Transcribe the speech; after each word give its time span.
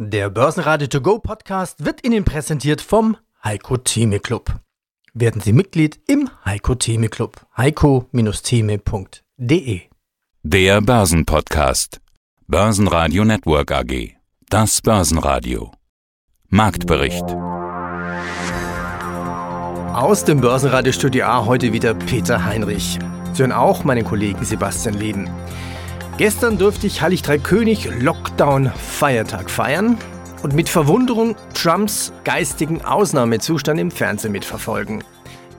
Der 0.00 0.30
Börsenradio 0.30 0.86
To 0.86 1.00
Go 1.00 1.18
Podcast 1.18 1.84
wird 1.84 2.06
Ihnen 2.06 2.22
präsentiert 2.22 2.80
vom 2.80 3.16
Heiko 3.42 3.78
Theme 3.78 4.20
Club. 4.20 4.54
Werden 5.12 5.40
Sie 5.40 5.52
Mitglied 5.52 5.98
im 6.06 6.30
Heiko 6.44 6.76
Theme 6.76 7.08
Club. 7.08 7.44
heiko-theme.de 7.56 9.80
Der 10.44 10.80
Börsenpodcast. 10.80 12.00
Börsenradio 12.46 13.24
Network 13.24 13.72
AG. 13.72 14.14
Das 14.48 14.80
Börsenradio. 14.82 15.72
Marktbericht. 16.46 17.24
Aus 19.94 20.24
dem 20.24 20.40
Börsenradiostudio 20.40 21.24
A 21.24 21.44
heute 21.44 21.72
wieder 21.72 21.94
Peter 21.94 22.44
Heinrich. 22.44 23.00
Sie 23.32 23.42
hören 23.42 23.50
auch 23.50 23.82
meinen 23.82 24.04
Kollegen 24.04 24.44
Sebastian 24.44 24.94
Leben. 24.94 25.28
Gestern 26.18 26.58
durfte 26.58 26.88
ich 26.88 27.00
Heilig 27.00 27.22
Drei 27.22 27.38
König 27.38 27.88
Lockdown 28.02 28.72
Feiertag 28.76 29.48
feiern 29.48 29.96
und 30.42 30.52
mit 30.52 30.68
Verwunderung 30.68 31.36
Trumps 31.54 32.12
geistigen 32.24 32.84
Ausnahmezustand 32.84 33.78
im 33.78 33.92
Fernsehen 33.92 34.32
mitverfolgen. 34.32 35.04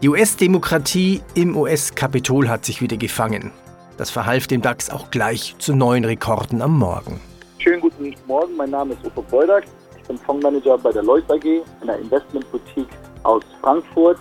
Die 0.02 0.10
US-Demokratie 0.10 1.22
im 1.34 1.56
US-Kapitol 1.56 2.50
hat 2.50 2.66
sich 2.66 2.82
wieder 2.82 2.98
gefangen. 2.98 3.52
Das 3.96 4.10
verhalf 4.10 4.48
dem 4.48 4.62
DAX 4.62 4.90
auch 4.90 5.12
gleich 5.12 5.56
zu 5.60 5.74
neuen 5.74 6.04
Rekorden 6.04 6.62
am 6.62 6.78
Morgen. 6.78 7.22
Schönen 7.60 7.80
guten 7.80 8.14
Morgen, 8.28 8.58
mein 8.58 8.72
Name 8.72 8.96
ist 8.96 9.06
Uwe 9.06 9.24
Beudak. 9.32 9.64
Ich 9.98 10.08
bin 10.10 10.18
Fondsmanager 10.18 10.78
bei 10.78 10.92
der 10.92 11.04
Lloyd 11.04 11.24
AG, 11.32 11.62
einer 11.82 11.98
Investmentboutique 12.00 12.90
aus 13.24 13.44
Frankfurt, 13.62 14.20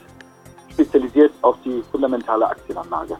spezialisiert 0.70 1.32
auf 1.42 1.56
die 1.64 1.82
fundamentale 1.90 2.46
Aktienanlage. 2.46 3.18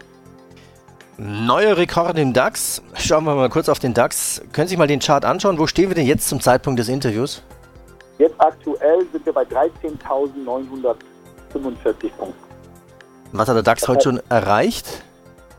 Neuer 1.21 1.77
Rekord 1.77 2.17
im 2.17 2.33
DAX. 2.33 2.81
Schauen 2.95 3.25
wir 3.25 3.35
mal 3.35 3.49
kurz 3.49 3.69
auf 3.69 3.81
den 3.81 3.93
DAX. 3.93 4.41
Können 4.53 4.69
Sie 4.69 4.75
sich 4.75 4.79
mal 4.79 4.87
den 4.87 5.01
Chart 5.01 5.25
anschauen? 5.25 5.59
Wo 5.59 5.67
stehen 5.67 5.91
wir 5.91 5.97
denn 5.97 6.07
jetzt 6.07 6.29
zum 6.29 6.41
Zeitpunkt 6.41 6.79
des 6.79 6.89
Interviews? 6.89 7.43
Jetzt 8.19 8.37
aktuell 8.39 9.05
sind 9.11 9.27
wir 9.27 9.33
bei 9.33 9.43
13.945 9.43 10.95
Punkten. 12.17 12.35
Was 13.33 13.49
hat 13.49 13.57
der 13.57 13.65
DAX 13.65 13.81
das 13.81 13.89
heute 13.89 14.03
schon 14.05 14.21
erreicht? 14.29 15.03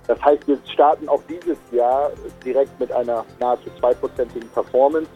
Das 0.08 0.22
heißt, 0.24 0.48
wir 0.48 0.58
starten 0.72 1.10
auch 1.10 1.22
dieses 1.28 1.58
Jahr 1.74 2.10
direkt 2.46 2.80
mit 2.80 2.94
einer 2.94 3.26
nahezu 3.42 3.70
zweiprozentigen 3.80 4.48
Performance 4.52 5.10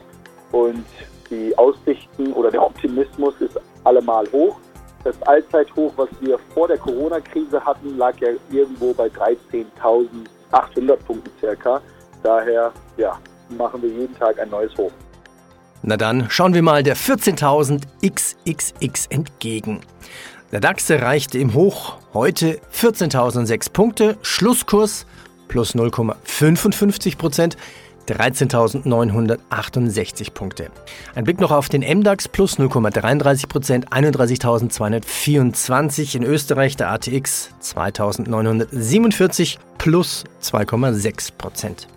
und 0.52 0.83
die 1.30 1.58
Aussichten 1.58 2.33
oder 2.33 2.52
der 2.52 2.64
Optimismus 2.64 3.33
ist 3.39 3.58
allemal 3.86 4.30
hoch. 4.33 4.58
Das 5.03 5.21
Allzeithoch, 5.23 5.91
was 5.97 6.09
wir 6.21 6.39
vor 6.53 6.67
der 6.67 6.77
Corona-Krise 6.77 7.63
hatten, 7.63 7.97
lag 7.97 8.15
ja 8.19 8.29
irgendwo 8.51 8.93
bei 8.93 9.07
13.800 9.07 10.95
Punkten 11.05 11.29
circa. 11.39 11.81
Daher 12.23 12.71
ja, 12.97 13.19
machen 13.49 13.81
wir 13.81 13.89
jeden 13.89 14.17
Tag 14.17 14.39
ein 14.39 14.49
neues 14.49 14.75
Hoch. 14.77 14.91
Na 15.81 15.97
dann 15.97 16.29
schauen 16.29 16.53
wir 16.53 16.61
mal 16.61 16.81
der 16.81 16.95
14.000 16.95 17.83
XXX 18.01 19.07
entgegen. 19.07 19.81
Der 20.53 20.61
DAX 20.61 20.89
erreichte 20.89 21.37
im 21.39 21.53
Hoch 21.53 21.97
heute 22.13 22.61
14.006 22.71 23.73
Punkte, 23.73 24.17
Schlusskurs 24.21 25.05
plus 25.47 25.75
0,55 25.75 27.17
Prozent. 27.17 27.57
13.968 28.07 30.31
Punkte. 30.33 30.69
Ein 31.15 31.23
Blick 31.23 31.39
noch 31.39 31.51
auf 31.51 31.69
den 31.69 31.81
MDAX 31.81 32.27
plus 32.27 32.59
0,33 32.59 33.47
Prozent, 33.47 33.87
31.224. 33.89 36.15
In 36.15 36.23
Österreich 36.23 36.75
der 36.75 36.91
ATX 36.91 37.51
2.947 37.61 39.57
plus 39.77 40.25
2,6 40.41 41.31
Prozent. 41.37 41.87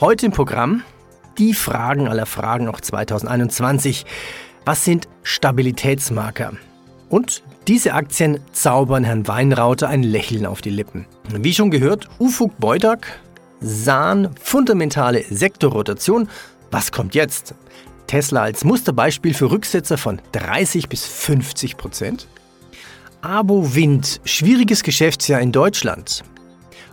Heute 0.00 0.26
im 0.26 0.32
Programm 0.32 0.82
die 1.38 1.54
Fragen 1.54 2.08
aller 2.08 2.26
Fragen 2.26 2.64
noch 2.64 2.80
2021. 2.80 4.04
Was 4.64 4.84
sind 4.84 5.06
Stabilitätsmarker? 5.22 6.54
Und 7.08 7.44
diese 7.68 7.94
Aktien 7.94 8.40
zaubern 8.52 9.04
Herrn 9.04 9.28
Weinrauter 9.28 9.88
ein 9.88 10.02
Lächeln 10.02 10.46
auf 10.46 10.62
die 10.62 10.70
Lippen. 10.70 11.06
Wie 11.28 11.54
schon 11.54 11.70
gehört, 11.70 12.08
Ufuk 12.18 12.58
Beudak 12.58 13.20
sahen 13.64 14.30
fundamentale 14.40 15.24
Sektorrotation. 15.28 16.28
Was 16.70 16.92
kommt 16.92 17.14
jetzt? 17.14 17.54
Tesla 18.06 18.42
als 18.42 18.64
Musterbeispiel 18.64 19.34
für 19.34 19.50
Rücksetzer 19.50 19.96
von 19.96 20.20
30 20.32 20.88
bis 20.88 21.06
50 21.06 21.76
Prozent. 21.76 22.28
Abo 23.22 23.74
Wind, 23.74 24.20
schwieriges 24.24 24.82
Geschäftsjahr 24.82 25.40
in 25.40 25.50
Deutschland. 25.50 26.22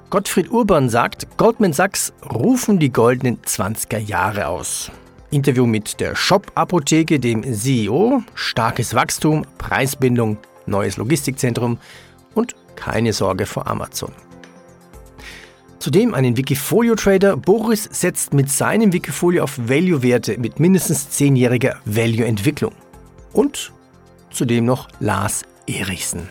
Gottfried 0.09 0.49
Urban 0.49 0.89
sagt, 0.89 1.37
Goldman 1.37 1.73
Sachs 1.73 2.13
rufen 2.33 2.79
die 2.79 2.91
goldenen 2.91 3.41
20er 3.41 3.97
Jahre 3.97 4.47
aus. 4.47 4.91
Interview 5.29 5.65
mit 5.65 5.99
der 5.99 6.15
Shop-Apotheke, 6.15 7.19
dem 7.19 7.43
CEO, 7.43 8.23
starkes 8.33 8.93
Wachstum, 8.93 9.45
Preisbindung, 9.57 10.37
neues 10.65 10.97
Logistikzentrum 10.97 11.77
und 12.33 12.55
keine 12.75 13.13
Sorge 13.13 13.45
vor 13.45 13.67
Amazon. 13.67 14.11
Zudem 15.81 16.13
einen 16.13 16.37
Wikifolio-Trader. 16.37 17.37
Boris 17.37 17.89
setzt 17.91 18.35
mit 18.35 18.51
seinem 18.51 18.93
Wikifolio 18.93 19.43
auf 19.45 19.57
Value-Werte 19.57 20.37
mit 20.37 20.59
mindestens 20.59 21.07
10-jähriger 21.09 21.77
Value-Entwicklung. 21.85 22.73
Und 23.33 23.71
zudem 24.29 24.65
noch 24.65 24.89
Lars 24.99 25.41
Erichsen. 25.67 26.29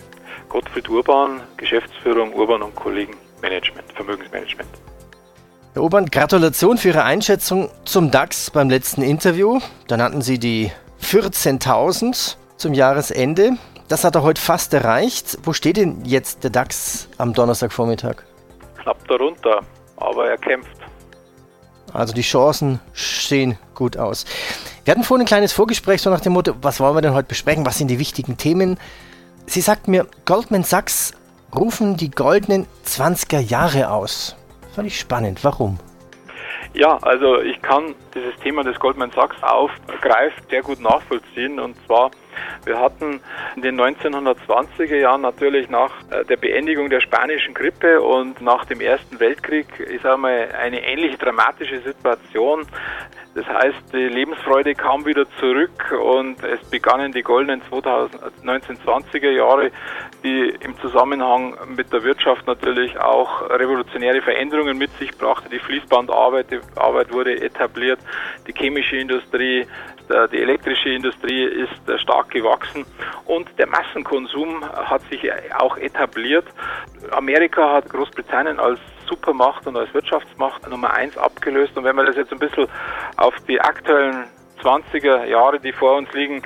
Gottfried 0.48 0.88
Urban, 0.88 1.40
Geschäftsführung 1.56 2.32
Urban 2.32 2.62
und 2.62 2.76
Kollegen 2.76 3.14
Management, 3.42 3.86
Vermögensmanagement. 3.96 4.68
Herr 5.72 5.82
Urban, 5.82 6.06
Gratulation 6.06 6.78
für 6.78 6.90
Ihre 6.90 7.02
Einschätzung 7.02 7.70
zum 7.84 8.12
DAX 8.12 8.52
beim 8.52 8.70
letzten 8.70 9.02
Interview. 9.02 9.58
Dann 9.88 10.00
hatten 10.00 10.22
Sie 10.22 10.38
die 10.38 10.70
14.000 11.02 12.36
zum 12.56 12.72
Jahresende. 12.72 13.56
Das 13.88 14.04
hat 14.04 14.14
er 14.14 14.22
heute 14.22 14.40
fast 14.40 14.72
erreicht. 14.74 15.38
Wo 15.42 15.52
steht 15.52 15.76
denn 15.76 16.04
jetzt 16.04 16.44
der 16.44 16.50
DAX 16.50 17.08
am 17.18 17.34
Donnerstagvormittag? 17.34 18.29
Knapp 18.82 19.06
darunter, 19.08 19.60
aber 19.96 20.30
er 20.30 20.36
kämpft. 20.38 20.76
Also 21.92 22.14
die 22.14 22.22
Chancen 22.22 22.80
sehen 22.94 23.58
gut 23.74 23.96
aus. 23.96 24.24
Wir 24.84 24.92
hatten 24.92 25.04
vorhin 25.04 25.24
ein 25.24 25.28
kleines 25.28 25.52
Vorgespräch 25.52 26.02
so 26.02 26.10
nach 26.10 26.20
dem 26.20 26.32
Motto, 26.32 26.54
was 26.62 26.80
wollen 26.80 26.94
wir 26.94 27.02
denn 27.02 27.14
heute 27.14 27.28
besprechen, 27.28 27.66
was 27.66 27.78
sind 27.78 27.88
die 27.88 27.98
wichtigen 27.98 28.36
Themen? 28.36 28.78
Sie 29.46 29.60
sagt 29.60 29.88
mir, 29.88 30.06
Goldman 30.24 30.62
Sachs 30.62 31.12
rufen 31.54 31.96
die 31.96 32.10
goldenen 32.10 32.66
20er 32.86 33.40
Jahre 33.40 33.90
aus. 33.90 34.36
Fand 34.74 34.86
ich 34.86 34.98
spannend. 34.98 35.42
Warum? 35.42 35.78
Ja, 36.72 36.98
also 36.98 37.40
ich 37.40 37.60
kann 37.62 37.94
dieses 38.14 38.36
Thema 38.36 38.62
des 38.62 38.78
Goldman 38.78 39.10
Sachs 39.10 39.36
aufgreift 39.42 40.48
sehr 40.50 40.62
gut 40.62 40.80
nachvollziehen. 40.80 41.58
Und 41.58 41.76
zwar, 41.86 42.12
wir 42.64 42.78
hatten 42.78 43.20
in 43.56 43.62
den 43.62 43.80
1920er 43.80 44.96
Jahren 44.96 45.22
natürlich 45.22 45.68
nach 45.68 45.92
äh, 46.10 46.24
der 46.24 46.36
Beendigung 46.36 46.90
der 46.90 47.00
spanischen 47.00 47.54
Grippe 47.54 48.00
und 48.00 48.40
nach 48.40 48.64
dem 48.64 48.80
Ersten 48.80 49.18
Weltkrieg, 49.20 49.66
ich 49.90 50.02
sage 50.02 50.18
mal, 50.18 50.48
eine 50.58 50.84
ähnliche 50.84 51.18
dramatische 51.18 51.80
Situation. 51.80 52.66
Das 53.34 53.46
heißt, 53.46 53.92
die 53.92 54.08
Lebensfreude 54.08 54.74
kam 54.74 55.06
wieder 55.06 55.24
zurück 55.38 55.92
und 55.92 56.42
es 56.42 56.68
begannen 56.68 57.12
die 57.12 57.22
goldenen 57.22 57.62
1920er 57.62 59.30
Jahre, 59.30 59.70
die 60.24 60.52
im 60.60 60.76
Zusammenhang 60.80 61.56
mit 61.76 61.92
der 61.92 62.02
Wirtschaft 62.02 62.48
natürlich 62.48 62.98
auch 62.98 63.48
revolutionäre 63.48 64.20
Veränderungen 64.20 64.76
mit 64.76 64.90
sich 64.98 65.16
brachte. 65.16 65.48
Die 65.48 65.60
Fließbandarbeit 65.60 66.50
die 66.50 66.58
Arbeit 66.74 67.12
wurde 67.12 67.40
etabliert, 67.40 68.00
die 68.48 68.52
chemische 68.52 68.96
Industrie, 68.96 69.64
die 70.32 70.42
elektrische 70.42 70.90
Industrie 70.90 71.44
ist 71.44 72.00
stark 72.00 72.30
gewachsen 72.30 72.84
und 73.26 73.48
der 73.58 73.68
Massenkonsum 73.68 74.64
hat 74.64 75.02
sich 75.10 75.30
auch 75.54 75.76
etabliert. 75.76 76.46
Amerika 77.12 77.74
hat 77.74 77.88
Großbritannien 77.88 78.58
als 78.58 78.80
Supermacht 79.10 79.66
und 79.66 79.76
als 79.76 79.92
Wirtschaftsmacht 79.92 80.68
Nummer 80.68 80.94
eins 80.94 81.18
abgelöst. 81.18 81.76
Und 81.76 81.84
wenn 81.84 81.96
man 81.96 82.06
das 82.06 82.16
jetzt 82.16 82.32
ein 82.32 82.38
bisschen 82.38 82.66
auf 83.16 83.34
die 83.48 83.60
aktuellen 83.60 84.24
20er 84.62 85.24
Jahre, 85.24 85.58
die 85.58 85.72
vor 85.72 85.96
uns 85.96 86.10
liegen, 86.12 86.42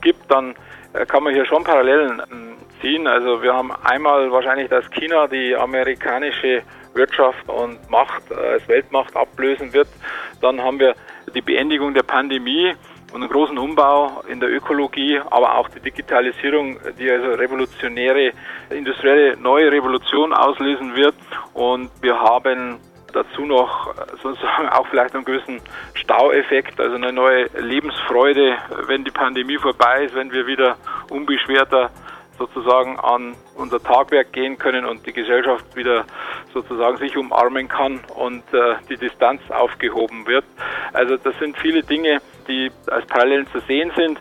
gibt, 0.00 0.30
dann 0.30 0.54
äh, 0.92 1.04
kann 1.06 1.22
man 1.24 1.34
hier 1.34 1.44
schon 1.46 1.64
Parallelen 1.64 2.22
ähm, 2.30 2.56
ziehen. 2.80 3.06
Also 3.06 3.42
wir 3.42 3.54
haben 3.54 3.72
einmal 3.72 4.30
wahrscheinlich, 4.30 4.68
dass 4.68 4.88
China 4.90 5.26
die 5.26 5.54
amerikanische 5.56 6.62
Wirtschaft 6.94 7.48
und 7.48 7.90
Macht 7.90 8.30
äh, 8.30 8.34
als 8.34 8.68
Weltmacht 8.68 9.16
ablösen 9.16 9.72
wird. 9.72 9.88
Dann 10.40 10.62
haben 10.62 10.78
wir 10.78 10.94
die 11.34 11.40
Beendigung 11.40 11.92
der 11.92 12.04
Pandemie 12.04 12.74
und 13.12 13.22
einen 13.22 13.30
großen 13.30 13.56
Umbau 13.56 14.22
in 14.28 14.40
der 14.40 14.50
Ökologie, 14.50 15.20
aber 15.30 15.56
auch 15.56 15.68
die 15.68 15.80
Digitalisierung, 15.80 16.78
die 16.98 17.10
also 17.10 17.30
revolutionäre, 17.30 18.32
industrielle 18.70 19.36
neue 19.36 19.70
Revolution 19.70 20.32
auslösen 20.32 20.94
wird. 20.94 21.14
Und 21.54 21.90
wir 22.02 22.18
haben 22.18 22.78
dazu 23.12 23.46
noch 23.46 23.94
sozusagen 24.22 24.68
auch 24.68 24.86
vielleicht 24.88 25.14
einen 25.14 25.24
gewissen 25.24 25.60
Staueffekt, 25.94 26.80
also 26.80 26.96
eine 26.96 27.12
neue 27.12 27.46
Lebensfreude, 27.58 28.56
wenn 28.86 29.04
die 29.04 29.10
Pandemie 29.10 29.58
vorbei 29.58 30.04
ist, 30.04 30.14
wenn 30.14 30.32
wir 30.32 30.46
wieder 30.46 30.76
unbeschwerter 31.10 31.90
sozusagen 32.38 32.98
an 33.00 33.34
unser 33.54 33.82
Tagwerk 33.82 34.32
gehen 34.32 34.58
können 34.58 34.84
und 34.84 35.06
die 35.06 35.12
Gesellschaft 35.12 35.74
wieder 35.74 36.04
sozusagen 36.52 36.98
sich 36.98 37.16
umarmen 37.16 37.68
kann 37.68 38.00
und 38.14 38.42
äh, 38.52 38.74
die 38.90 38.96
Distanz 38.96 39.40
aufgehoben 39.50 40.26
wird. 40.26 40.44
Also 40.92 41.16
das 41.16 41.34
sind 41.38 41.56
viele 41.56 41.82
Dinge, 41.82 42.20
die 42.48 42.70
als 42.90 43.06
Parallelen 43.06 43.46
zu 43.48 43.60
sehen 43.60 43.92
sind. 43.96 44.20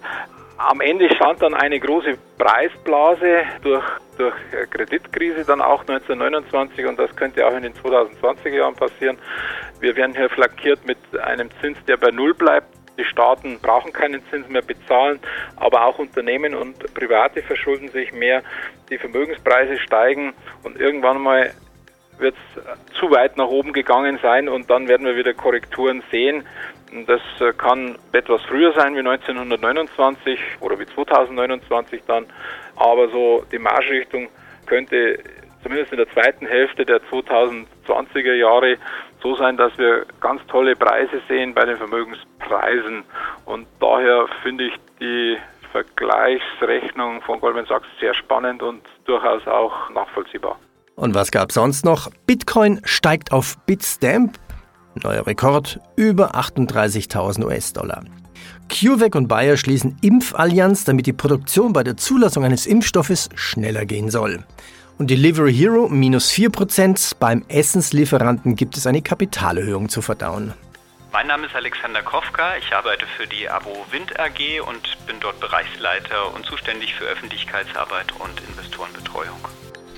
Am 0.58 0.80
Ende 0.80 1.14
stand 1.14 1.42
dann 1.42 1.54
eine 1.54 1.80
große 1.80 2.18
Preisblase 2.38 3.44
durch, 3.62 3.84
durch 4.18 4.34
Kreditkrise 4.72 5.44
dann 5.46 5.62
auch 5.62 5.82
1929 5.82 6.86
und 6.86 6.98
das 6.98 7.14
könnte 7.16 7.46
auch 7.46 7.54
in 7.54 7.64
den 7.64 7.74
2020er 7.74 8.50
Jahren 8.56 8.76
passieren. 8.76 9.18
Wir 9.82 9.96
werden 9.98 10.16
hier 10.16 10.30
flankiert 10.30 10.86
mit 10.86 10.98
einem 11.20 11.50
Zins, 11.62 11.78
der 11.88 11.98
bei 11.98 12.12
Null 12.12 12.34
bleibt. 12.34 12.68
Die 12.98 13.04
Staaten 13.04 13.60
brauchen 13.62 13.92
keinen 13.92 14.26
Zins 14.30 14.48
mehr 14.48 14.62
bezahlen, 14.62 15.20
aber 15.58 15.86
auch 15.86 16.00
Unternehmen 16.00 16.56
und 16.56 16.94
Private 16.94 17.42
verschulden 17.42 17.90
sich 17.90 18.14
mehr. 18.14 18.42
Die 18.90 18.98
Vermögenspreise 18.98 19.78
steigen 19.80 20.34
und 20.64 20.80
irgendwann 20.80 21.22
mal 21.22 21.52
wird 22.18 22.36
es 22.56 22.96
zu 22.98 23.12
weit 23.12 23.36
nach 23.36 23.48
oben 23.48 23.74
gegangen 23.74 24.20
sein 24.22 24.48
und 24.48 24.70
dann 24.70 24.88
werden 24.88 25.06
wir 25.06 25.18
wieder 25.18 25.34
Korrekturen 25.34 26.04
sehen. 26.12 26.46
Das 27.06 27.22
äh, 27.40 27.52
kann 27.54 27.98
etwas 28.14 28.42
früher 28.44 28.72
sein 28.74 28.96
wie 28.96 29.00
1929 29.00 30.40
oder 30.62 30.80
wie 30.80 30.86
2029 30.86 32.04
dann, 32.08 32.26
aber 32.76 33.10
so 33.10 33.44
die 33.52 33.60
Marschrichtung 33.60 34.30
könnte 34.66 35.20
zumindest 35.62 35.92
in 35.92 35.98
der 35.98 36.10
zweiten 36.12 36.46
Hälfte 36.46 36.86
der 36.86 37.02
2020er 37.02 38.34
Jahre 38.34 38.78
so 39.22 39.36
sein, 39.36 39.58
dass 39.58 39.76
wir 39.78 40.06
ganz 40.22 40.42
tolle 40.48 40.76
Preise 40.76 41.22
sehen 41.28 41.54
bei 41.54 41.66
den 41.66 41.78
Vermögenspreisen. 41.78 43.04
Und 43.46 43.68
daher 43.80 44.28
finde 44.44 44.66
ich 44.66 44.74
die 45.00 45.38
Vergleichsrechnung 45.72 47.22
von 47.24 47.40
Goldman 47.40 47.66
Sachs 47.66 47.88
sehr 48.00 48.14
spannend 48.14 48.62
und 48.62 48.82
durchaus 49.06 49.46
auch 49.48 49.90
nachvollziehbar. 49.90 50.58
Und 50.96 51.16
was 51.16 51.32
gab 51.32 51.52
sonst 51.52 51.84
noch? 51.84 52.10
Bitcoin 52.26 52.80
steigt 52.86 53.34
auf 53.34 53.58
Bitstamp 53.66 54.38
Neuer 55.04 55.28
Rekord, 55.28 55.80
über 55.96 56.36
38.000 56.36 57.46
US-Dollar. 57.46 58.04
CureVac 58.70 59.16
und 59.16 59.28
Bayer 59.28 59.58
schließen 59.58 59.98
Impfallianz, 60.02 60.84
damit 60.86 61.06
die 61.06 61.14
Produktion 61.14 61.74
bei 61.74 61.84
der 61.84 61.98
Zulassung 61.98 62.44
eines 62.44 62.66
Impfstoffes 62.66 63.30
schneller 63.36 63.86
gehen 63.86 64.10
soll. 64.10 64.44
Und 64.98 65.10
Delivery 65.10 65.54
Hero 65.54 65.90
minus 65.90 66.32
4%. 66.32 67.18
Beim 67.20 67.44
Essenslieferanten 67.48 68.56
gibt 68.56 68.78
es 68.78 68.88
eine 68.88 69.02
Kapitalerhöhung 69.02 69.90
zu 69.90 70.02
verdauen. 70.02 70.54
Mein 71.12 71.28
Name 71.28 71.48
ist 71.48 71.56
Alexander 71.56 72.02
Kofka, 72.02 72.58
ich 72.58 72.74
arbeite 72.74 73.06
für 73.18 73.26
die 73.26 73.50
Abo 73.50 73.86
Wind 73.90 74.20
AG 74.20 74.60
und 74.68 75.08
bin 75.08 75.18
dort 75.22 75.40
Bereichsleiter 75.40 76.34
und 76.34 76.46
zuständig 76.46 76.94
für 76.94 77.06
Öffentlichkeitsarbeit 77.06 78.12
und 78.20 78.42
Investorenbetreuung. 78.50 79.40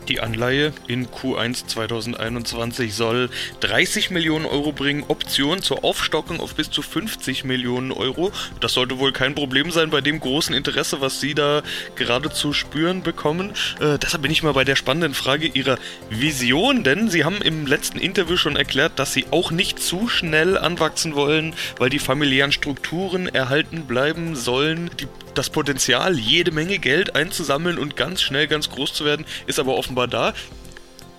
Die 0.07 0.21
Anleihe 0.21 0.71
in 0.88 1.07
Q1 1.07 1.68
2021 1.68 2.94
soll 2.94 3.30
30 3.59 4.09
Millionen 4.09 4.45
Euro 4.45 4.71
bringen, 4.71 5.04
Option 5.07 5.62
zur 5.62 5.83
Aufstockung 5.83 6.39
auf 6.39 6.56
bis 6.56 6.71
zu 6.71 6.81
50 6.81 7.44
Millionen 7.44 7.92
Euro. 7.92 8.31
Das 8.62 8.74
sollte 8.74 9.00
wohl 9.00 9.12
kein 9.12 9.36
Problem 9.36 9.69
sein 9.71 9.89
bei 9.89 10.00
dem 10.00 10.19
großen 10.19 10.56
Interesse, 10.56 11.01
was 11.01 11.19
Sie 11.19 11.33
da 11.33 11.62
gerade 11.95 12.30
zu 12.30 12.54
spüren 12.54 13.04
bekommen. 13.04 13.51
Äh, 13.81 13.98
deshalb 14.00 14.21
bin 14.21 14.31
ich 14.31 14.44
mal 14.44 14.54
bei 14.54 14.63
der 14.63 14.77
spannenden 14.77 15.13
Frage 15.13 15.48
Ihrer 15.48 15.77
Vision, 16.09 16.83
denn 16.83 17.09
Sie 17.09 17.25
haben 17.25 17.42
im 17.42 17.68
letzten 17.68 18.00
Interview 18.00 18.38
schon 18.38 18.56
erklärt, 18.56 19.00
dass 19.00 19.13
Sie 19.13 19.25
auch 19.31 19.51
nicht 19.51 19.80
zu 19.80 20.07
schnell 20.07 20.57
anwachsen 20.57 21.15
wollen, 21.15 21.54
weil 21.80 21.89
die 21.89 22.00
familiären 22.00 22.54
Strukturen 22.54 23.27
erhalten 23.27 23.86
bleiben 23.88 24.36
sollen. 24.36 24.89
Die 25.01 25.07
das 25.38 25.50
Potenzial, 25.50 26.18
jede 26.18 26.51
Menge 26.51 26.80
Geld 26.80 27.16
einzusammeln 27.16 27.78
und 27.78 27.95
ganz 27.95 28.22
schnell 28.22 28.48
ganz 28.48 28.69
groß 28.69 28.94
zu 28.94 29.06
werden, 29.06 29.25
ist 29.45 29.60
aber 29.60 29.75
offenbar 29.75 30.07
da. 30.07 30.34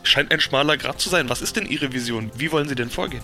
Scheint 0.03 0.32
ein 0.32 0.41
schmaler 0.41 0.76
Grad 0.76 1.00
zu 1.00 1.09
sein. 1.09 1.29
Was 1.29 1.43
ist 1.43 1.56
denn 1.56 1.67
Ihre 1.67 1.93
Vision? 1.93 2.31
Wie 2.35 2.50
wollen 2.50 2.69
Sie 2.69 2.75
denn 2.75 2.91
vorgehen? 2.91 3.23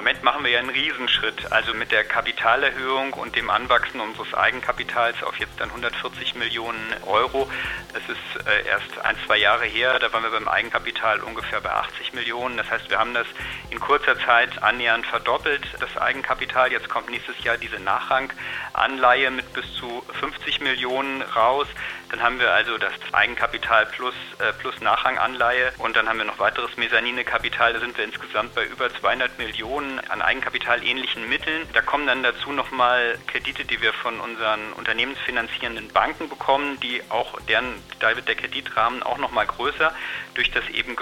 Moment 0.00 0.22
machen 0.22 0.44
wir 0.44 0.50
ja 0.50 0.60
einen 0.60 0.70
Riesenschritt. 0.70 1.52
Also 1.52 1.74
mit 1.74 1.92
der 1.92 2.04
Kapitalerhöhung 2.04 3.12
und 3.12 3.36
dem 3.36 3.50
Anwachsen 3.50 4.00
unseres 4.00 4.32
Eigenkapitals 4.32 5.22
auf 5.22 5.36
jetzt 5.36 5.60
dann 5.60 5.68
140 5.68 6.36
Millionen 6.36 6.94
Euro. 7.06 7.50
Das 7.92 8.02
ist 8.04 8.46
äh, 8.46 8.66
erst 8.66 8.98
ein, 9.04 9.14
zwei 9.26 9.36
Jahre 9.36 9.66
her. 9.66 9.98
Da 9.98 10.10
waren 10.10 10.22
wir 10.22 10.30
beim 10.30 10.48
Eigenkapital 10.48 11.20
ungefähr 11.20 11.60
bei 11.60 11.70
80 11.70 12.14
Millionen. 12.14 12.56
Das 12.56 12.70
heißt, 12.70 12.88
wir 12.88 12.98
haben 12.98 13.12
das 13.12 13.26
in 13.68 13.78
kurzer 13.78 14.18
Zeit 14.20 14.62
annähernd 14.62 15.04
verdoppelt, 15.04 15.66
das 15.78 15.94
Eigenkapital. 15.98 16.72
Jetzt 16.72 16.88
kommt 16.88 17.10
nächstes 17.10 17.38
Jahr 17.44 17.58
diese 17.58 17.78
Nachranganleihe 17.78 19.30
mit 19.30 19.52
bis 19.52 19.70
zu 19.74 20.02
50 20.18 20.62
Millionen 20.62 21.20
raus. 21.20 21.66
Dann 22.10 22.22
haben 22.22 22.40
wir 22.40 22.52
also 22.52 22.78
das 22.78 22.92
Eigenkapital 23.12 23.86
plus, 23.86 24.14
äh, 24.38 24.52
plus 24.54 24.80
Nachranganleihe 24.80 25.72
und 25.78 25.94
dann 25.94 26.08
haben 26.08 26.18
wir 26.18 26.24
noch 26.24 26.38
weiteres 26.38 26.76
Mezzaninekapital. 26.76 27.74
Da 27.74 27.80
sind 27.80 27.96
wir 27.98 28.04
insgesamt 28.04 28.54
bei 28.54 28.64
über 28.64 28.92
200 28.92 29.38
Millionen 29.38 29.89
an 29.98 30.22
Eigenkapitalähnlichen 30.22 31.28
Mitteln. 31.28 31.66
Da 31.72 31.82
kommen 31.82 32.06
dann 32.06 32.22
dazu 32.22 32.52
nochmal 32.52 33.18
Kredite, 33.26 33.64
die 33.64 33.80
wir 33.82 33.92
von 33.92 34.20
unseren 34.20 34.72
unternehmensfinanzierenden 34.74 35.88
Banken 35.88 36.28
bekommen, 36.28 36.78
die 36.80 37.02
auch, 37.08 37.40
deren, 37.48 37.74
da 37.98 38.14
wird 38.14 38.28
der 38.28 38.36
Kreditrahmen 38.36 39.02
auch 39.02 39.18
nochmal 39.18 39.46
größer 39.46 39.92
durch 40.40 40.50
das 40.52 40.66
eben, 40.70 40.96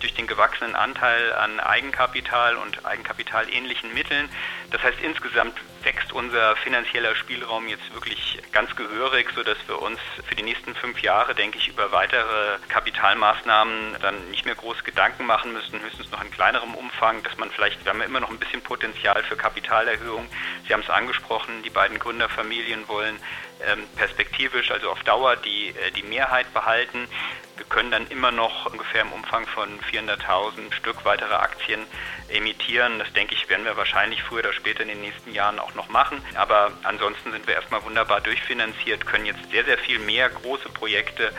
durch 0.00 0.14
den 0.14 0.28
gewachsenen 0.28 0.76
Anteil 0.76 1.32
an 1.32 1.58
Eigenkapital 1.58 2.54
und 2.54 2.86
Eigenkapitalähnlichen 2.86 3.92
Mitteln. 3.92 4.28
Das 4.70 4.84
heißt, 4.84 5.00
insgesamt 5.02 5.54
wächst 5.82 6.12
unser 6.12 6.54
finanzieller 6.54 7.16
Spielraum 7.16 7.66
jetzt 7.66 7.92
wirklich 7.92 8.38
ganz 8.52 8.76
gehörig, 8.76 9.30
sodass 9.34 9.58
wir 9.66 9.82
uns 9.82 9.98
für 10.24 10.36
die 10.36 10.44
nächsten 10.44 10.76
fünf 10.76 11.02
Jahre, 11.02 11.34
denke 11.34 11.58
ich, 11.58 11.66
über 11.66 11.90
weitere 11.90 12.58
Kapitalmaßnahmen 12.68 13.96
dann 14.00 14.30
nicht 14.30 14.44
mehr 14.44 14.54
groß 14.54 14.84
Gedanken 14.84 15.26
machen 15.26 15.52
müssen, 15.52 15.80
höchstens 15.80 16.12
noch 16.12 16.22
in 16.22 16.30
kleinerem 16.30 16.76
Umfang, 16.76 17.20
dass 17.24 17.36
man 17.36 17.50
vielleicht, 17.50 17.84
wir 17.84 17.90
haben 17.90 17.98
ja 17.98 18.06
immer 18.06 18.20
noch 18.20 18.30
ein 18.30 18.38
bisschen 18.38 18.62
Potenzial 18.62 19.24
für 19.24 19.34
Kapitalerhöhung. 19.34 20.28
Sie 20.68 20.72
haben 20.72 20.82
es 20.82 20.90
angesprochen, 20.90 21.64
die 21.64 21.70
beiden 21.70 21.98
Gründerfamilien 21.98 22.86
wollen 22.86 23.18
perspektivisch, 23.96 24.70
also 24.70 24.90
auf 24.90 25.02
Dauer, 25.04 25.36
die, 25.36 25.68
äh, 25.68 25.90
die 25.96 26.02
Mehrheit 26.02 26.52
behalten. 26.52 27.08
Wir 27.56 27.66
können 27.66 27.90
dann 27.90 28.06
immer 28.08 28.32
noch 28.32 28.66
ungefähr 28.66 29.02
im 29.02 29.12
Umfang 29.12 29.46
von 29.46 29.68
400.000 29.92 30.72
Stück 30.74 31.04
weitere 31.04 31.34
Aktien 31.34 31.80
emittieren. 32.28 32.98
Das 32.98 33.12
denke 33.12 33.34
ich, 33.34 33.48
werden 33.48 33.64
wir 33.64 33.76
wahrscheinlich 33.76 34.22
früher 34.22 34.40
oder 34.40 34.52
später 34.52 34.82
in 34.82 34.88
den 34.88 35.00
nächsten 35.00 35.32
Jahren 35.32 35.58
auch 35.60 35.74
noch 35.74 35.88
machen. 35.88 36.20
Aber 36.34 36.72
ansonsten 36.82 37.30
sind 37.30 37.46
wir 37.46 37.54
erstmal 37.54 37.84
wunderbar 37.84 38.20
durchfinanziert, 38.20 39.06
können 39.06 39.26
jetzt 39.26 39.50
sehr, 39.50 39.64
sehr 39.64 39.78
viel 39.78 40.00
mehr 40.00 40.28
große 40.28 40.68
Projekte 40.70 41.32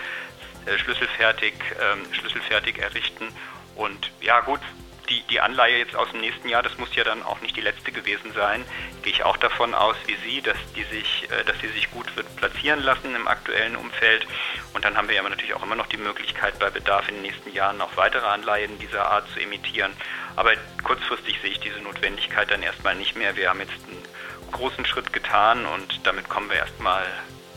äh, 0.66 0.78
schlüsselfertig, 0.78 1.54
ähm, 1.82 2.06
schlüsselfertig 2.14 2.80
errichten. 2.80 3.28
Und 3.76 4.12
ja 4.22 4.40
gut, 4.40 4.62
die, 5.10 5.22
die 5.30 5.40
Anleihe 5.40 5.78
jetzt 5.78 5.96
aus 5.96 6.10
dem 6.12 6.22
nächsten 6.22 6.50
Jahr, 6.50 6.64
das 6.64 6.78
muss 6.78 6.94
ja 6.96 7.04
dann 7.04 7.24
auch 7.24 7.42
nicht 7.42 7.56
die 7.56 7.62
letzte 7.62 7.92
gewesen 7.92 8.32
sein. 8.34 8.64
Gehe 9.02 9.14
ich 9.14 9.24
auch 9.24 9.38
davon 9.38 9.74
aus, 9.74 9.96
wie 10.06 10.16
Sie, 10.28 10.42
dass 10.42 10.58
die 10.76 10.84
sich, 10.84 11.28
äh, 11.32 11.44
dass 11.44 11.58
die 11.60 11.68
sich 11.68 11.92
gut 11.92 12.16
wird 12.16 12.34
platzieren 12.36 12.82
lassen 12.82 13.16
im 13.16 13.28
aktuellen 13.28 13.76
Umfeld. 13.76 14.26
Und 14.74 14.86
dann 14.86 14.98
haben 14.98 15.08
wir 15.08 15.16
ja 15.16 15.24
natürlich 15.24 15.54
auch 15.54 15.64
immer 15.64 15.76
noch 15.76 15.88
die 15.88 15.98
Möglichkeit, 15.98 16.58
bei 16.60 16.70
Bedarf 16.70 17.08
in 17.08 17.16
den 17.16 17.22
nächsten 17.24 17.52
Jahren 17.54 17.82
auch 17.82 17.96
weitere 17.96 18.26
Anleihen 18.26 18.78
dieser 18.80 19.10
Art 19.10 19.26
zu 19.34 19.40
emittieren. 19.40 19.92
Aber 20.36 20.52
kurzfristig 20.84 21.40
sehe 21.42 21.52
ich 21.52 21.60
diese 21.60 21.80
Notwendigkeit 21.80 22.52
dann 22.52 22.62
erstmal 22.62 22.96
nicht 22.96 23.16
mehr. 23.16 23.36
Wir 23.36 23.50
haben 23.50 23.60
jetzt 23.60 23.74
einen 23.88 24.52
großen 24.52 24.86
Schritt 24.86 25.14
getan 25.14 25.66
und 25.66 26.02
damit 26.04 26.30
kommen 26.30 26.50
wir 26.50 26.58
erstmal 26.58 27.06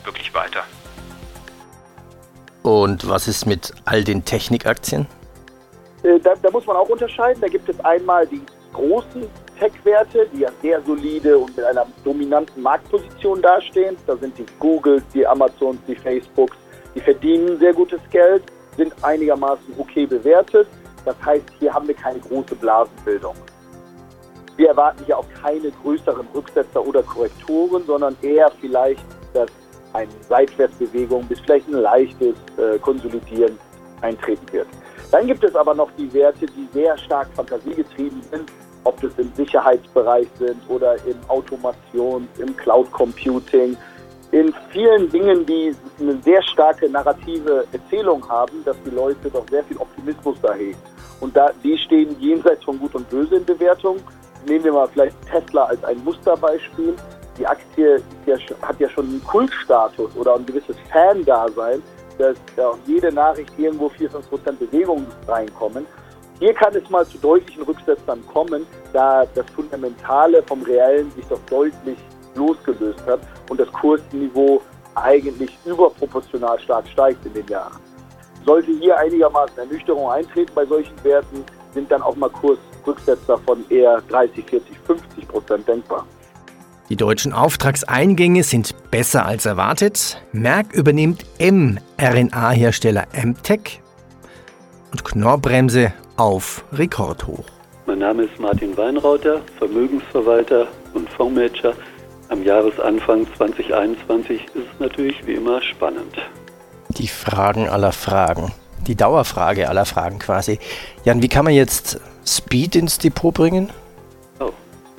wirklich 0.05 0.33
weiter. 0.35 0.65
Und 2.63 3.09
was 3.09 3.29
ist 3.29 3.47
mit 3.47 3.73
all 3.85 4.05
den 4.05 4.25
Technikaktien? 4.25 5.07
Äh, 6.03 6.21
da, 6.21 6.35
da, 6.41 6.51
muss 6.51 6.67
man 6.67 6.77
auch 6.77 6.89
unterscheiden. 6.89 7.41
Da 7.41 7.49
gibt 7.49 7.69
es 7.69 7.79
einmal 7.85 8.27
die 8.27 8.43
großen 8.73 9.27
Tech-Werte, 9.59 10.29
die 10.33 10.41
ja 10.41 10.51
sehr 10.63 10.81
solide 10.83 11.39
und 11.39 11.57
mit 11.57 11.65
einer 11.65 11.87
dominanten 12.05 12.63
Marktposition 12.63 13.43
dastehen. 13.43 13.97
Da 14.07 14.17
sind 14.17 14.39
die 14.39 14.47
Googles, 14.59 15.03
die 15.13 15.27
Amazons, 15.27 15.79
die 15.87 15.97
Facebooks. 15.97 16.57
Die 16.95 17.01
verdienen 17.01 17.59
sehr 17.59 17.73
gutes 17.73 18.01
Geld, 18.11 18.43
sind 18.77 18.93
einigermaßen 19.03 19.75
okay 19.79 20.07
bewertet. 20.07 20.69
Das 21.05 21.17
heißt, 21.25 21.45
hier 21.59 21.73
haben 21.73 21.89
wir 21.89 21.95
keine 21.95 22.19
große 22.21 22.55
Blasenbildung. 22.55 23.35
Wir 24.57 24.71
erwarten 24.71 25.05
hier 25.07 25.17
auch 25.19 25.27
keine 25.41 25.71
größeren 25.71 26.27
Rücksetzer 26.35 26.85
oder 26.85 27.03
Korrekturen, 27.03 27.85
sondern 27.87 28.17
eher 28.23 28.51
vielleicht, 28.61 29.05
dass 29.33 29.49
eine 29.93 30.11
Seitwärtsbewegung 30.29 31.25
bis 31.27 31.41
vielleicht 31.41 31.69
ein 31.69 31.81
leichtes 31.81 32.35
äh, 32.57 32.79
Konsolidieren 32.79 33.59
eintreten 34.01 34.53
wird. 34.53 34.67
Dann 35.11 35.27
gibt 35.27 35.43
es 35.43 35.55
aber 35.55 35.75
noch 35.75 35.91
die 35.97 36.13
Werte, 36.13 36.47
die 36.47 36.69
sehr 36.73 36.97
stark 36.99 37.29
fantasiegetrieben 37.35 38.23
sind, 38.31 38.53
ob 38.85 39.01
das 39.01 39.13
im 39.17 39.33
Sicherheitsbereich 39.35 40.29
sind 40.39 40.59
oder 40.69 40.97
im 41.07 41.19
Automation, 41.29 42.29
im 42.39 42.57
Cloud 42.57 42.91
Computing, 42.93 43.77
in 44.31 44.53
vielen 44.71 45.09
Dingen, 45.11 45.47
die 45.47 45.75
eine 46.01 46.19
sehr 46.23 46.43
starke 46.43 46.89
narrative 46.91 47.67
Erzählung 47.73 48.29
haben, 48.29 48.63
dass 48.65 48.77
die 48.85 48.91
Leute 48.91 49.31
doch 49.31 49.49
sehr 49.49 49.65
viel 49.65 49.79
Optimismus 49.79 50.37
da 50.43 50.53
hegen. 50.53 50.79
Und 51.21 51.35
da, 51.35 51.51
die 51.65 51.79
stehen 51.79 52.15
jenseits 52.21 52.63
von 52.65 52.79
Gut 52.79 52.95
und 52.95 53.09
Böse 53.09 53.37
in 53.37 53.45
Bewertung. 53.45 53.97
Nehmen 54.47 54.65
wir 54.65 54.73
mal 54.73 54.89
vielleicht 54.89 55.17
Tesla 55.31 55.65
als 55.65 55.83
ein 55.85 56.03
Musterbeispiel. 56.05 56.95
Die 57.39 57.47
Aktie 57.47 58.03
ja, 58.27 58.37
hat 58.63 58.79
ja 58.79 58.89
schon 58.91 59.07
einen 59.07 59.25
Kultstatus 59.25 60.15
oder 60.15 60.35
ein 60.35 60.45
gewisses 60.45 60.77
Fan-Dasein 60.93 61.83
dass 62.19 62.37
ja, 62.57 62.73
jede 62.87 63.13
Nachricht 63.13 63.53
irgendwo 63.57 63.89
4, 63.89 64.11
5 64.11 64.29
Prozent 64.29 64.59
Bewegung 64.59 65.07
reinkommen. 65.27 65.87
Hier 66.39 66.55
kann 66.55 66.75
es 66.75 66.89
mal 66.91 67.07
zu 67.07 67.19
deutlichen 67.19 67.63
Rücksetzern 67.63 68.25
kommen, 68.33 68.67
da 68.93 69.25
das 69.35 69.47
Fundamentale 69.55 70.43
vom 70.45 70.63
Reellen 70.63 71.11
sich 71.13 71.27
doch 71.27 71.41
deutlich 71.51 71.99
losgelöst 72.35 73.05
hat 73.07 73.21
und 73.49 73.59
das 73.59 73.71
Kursniveau 73.73 74.63
eigentlich 74.95 75.57
überproportional 75.65 76.59
stark 76.61 76.87
steigt 76.89 77.25
in 77.27 77.35
den 77.35 77.47
Jahren. 77.49 77.77
Sollte 78.45 78.71
hier 78.73 78.97
einigermaßen 78.97 79.59
Ernüchterung 79.59 80.11
eintreten 80.11 80.53
bei 80.55 80.65
solchen 80.65 80.95
Werten, 81.03 81.45
sind 81.75 81.91
dann 81.91 82.03
auch 82.03 82.17
mal 82.17 82.31
Kursrücksetzer 82.31 83.39
von 83.39 83.65
eher 83.69 84.01
30, 84.09 84.45
40, 84.45 84.79
50 84.87 85.29
Prozent 85.29 85.69
denkbar. 85.69 86.07
Die 86.89 86.97
deutschen 86.97 87.35
Auftragseingänge 87.35 88.43
sind 88.43 88.75
besser 88.91 89.27
als 89.27 89.47
erwartet. 89.47 90.21
Merck 90.33 90.73
übernimmt 90.73 91.25
mRNA-Hersteller 91.39 93.07
MTech 93.13 93.81
und 94.91 95.05
Knorrbremse 95.05 95.93
auf 96.17 96.65
Rekordhoch. 96.73 97.45
Mein 97.87 98.01
Name 98.01 98.25
ist 98.25 98.39
Martin 98.39 98.77
Weinrauter, 98.77 99.41
Vermögensverwalter 99.59 100.67
und 100.95 101.09
Fondsmanager. 101.11 101.75
Am 102.29 102.43
Jahresanfang 102.43 103.27
2021 103.37 104.45
ist 104.45 104.51
es 104.57 104.81
natürlich 104.81 105.27
wie 105.27 105.35
immer 105.35 105.63
spannend. 105.63 106.17
Die 106.91 107.09
Fragen 107.09 107.69
aller 107.69 107.93
Fragen. 107.93 108.53
Die 108.87 108.95
Dauerfrage 108.95 109.69
aller 109.69 109.87
Fragen 109.87 110.19
quasi. 110.19 110.59
Jan, 111.05 111.23
wie 111.23 111.29
kann 111.29 111.45
man 111.45 111.55
jetzt 111.55 112.01
Speed 112.27 112.77
ins 112.77 112.99
Depot 112.99 113.33
bringen? 113.33 113.71
Oh, 114.41 114.51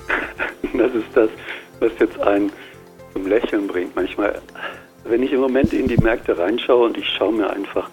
das 0.78 0.94
ist 0.94 1.08
das 1.14 1.30
was 1.80 1.92
jetzt 2.00 2.20
einen 2.20 2.52
zum 3.20 3.28
Lächeln 3.28 3.68
bringt. 3.68 3.96
Manchmal, 3.96 4.42
wenn 5.04 5.24
ich 5.24 5.32
im 5.34 5.42
Moment 5.42 5.74
in 5.74 5.88
die 5.88 5.98
Märkte 5.98 6.38
reinschaue 6.38 6.86
und 6.86 6.98
ich 6.98 7.08
schaue 7.08 7.34
mir 7.34 7.50
einfach 7.50 7.90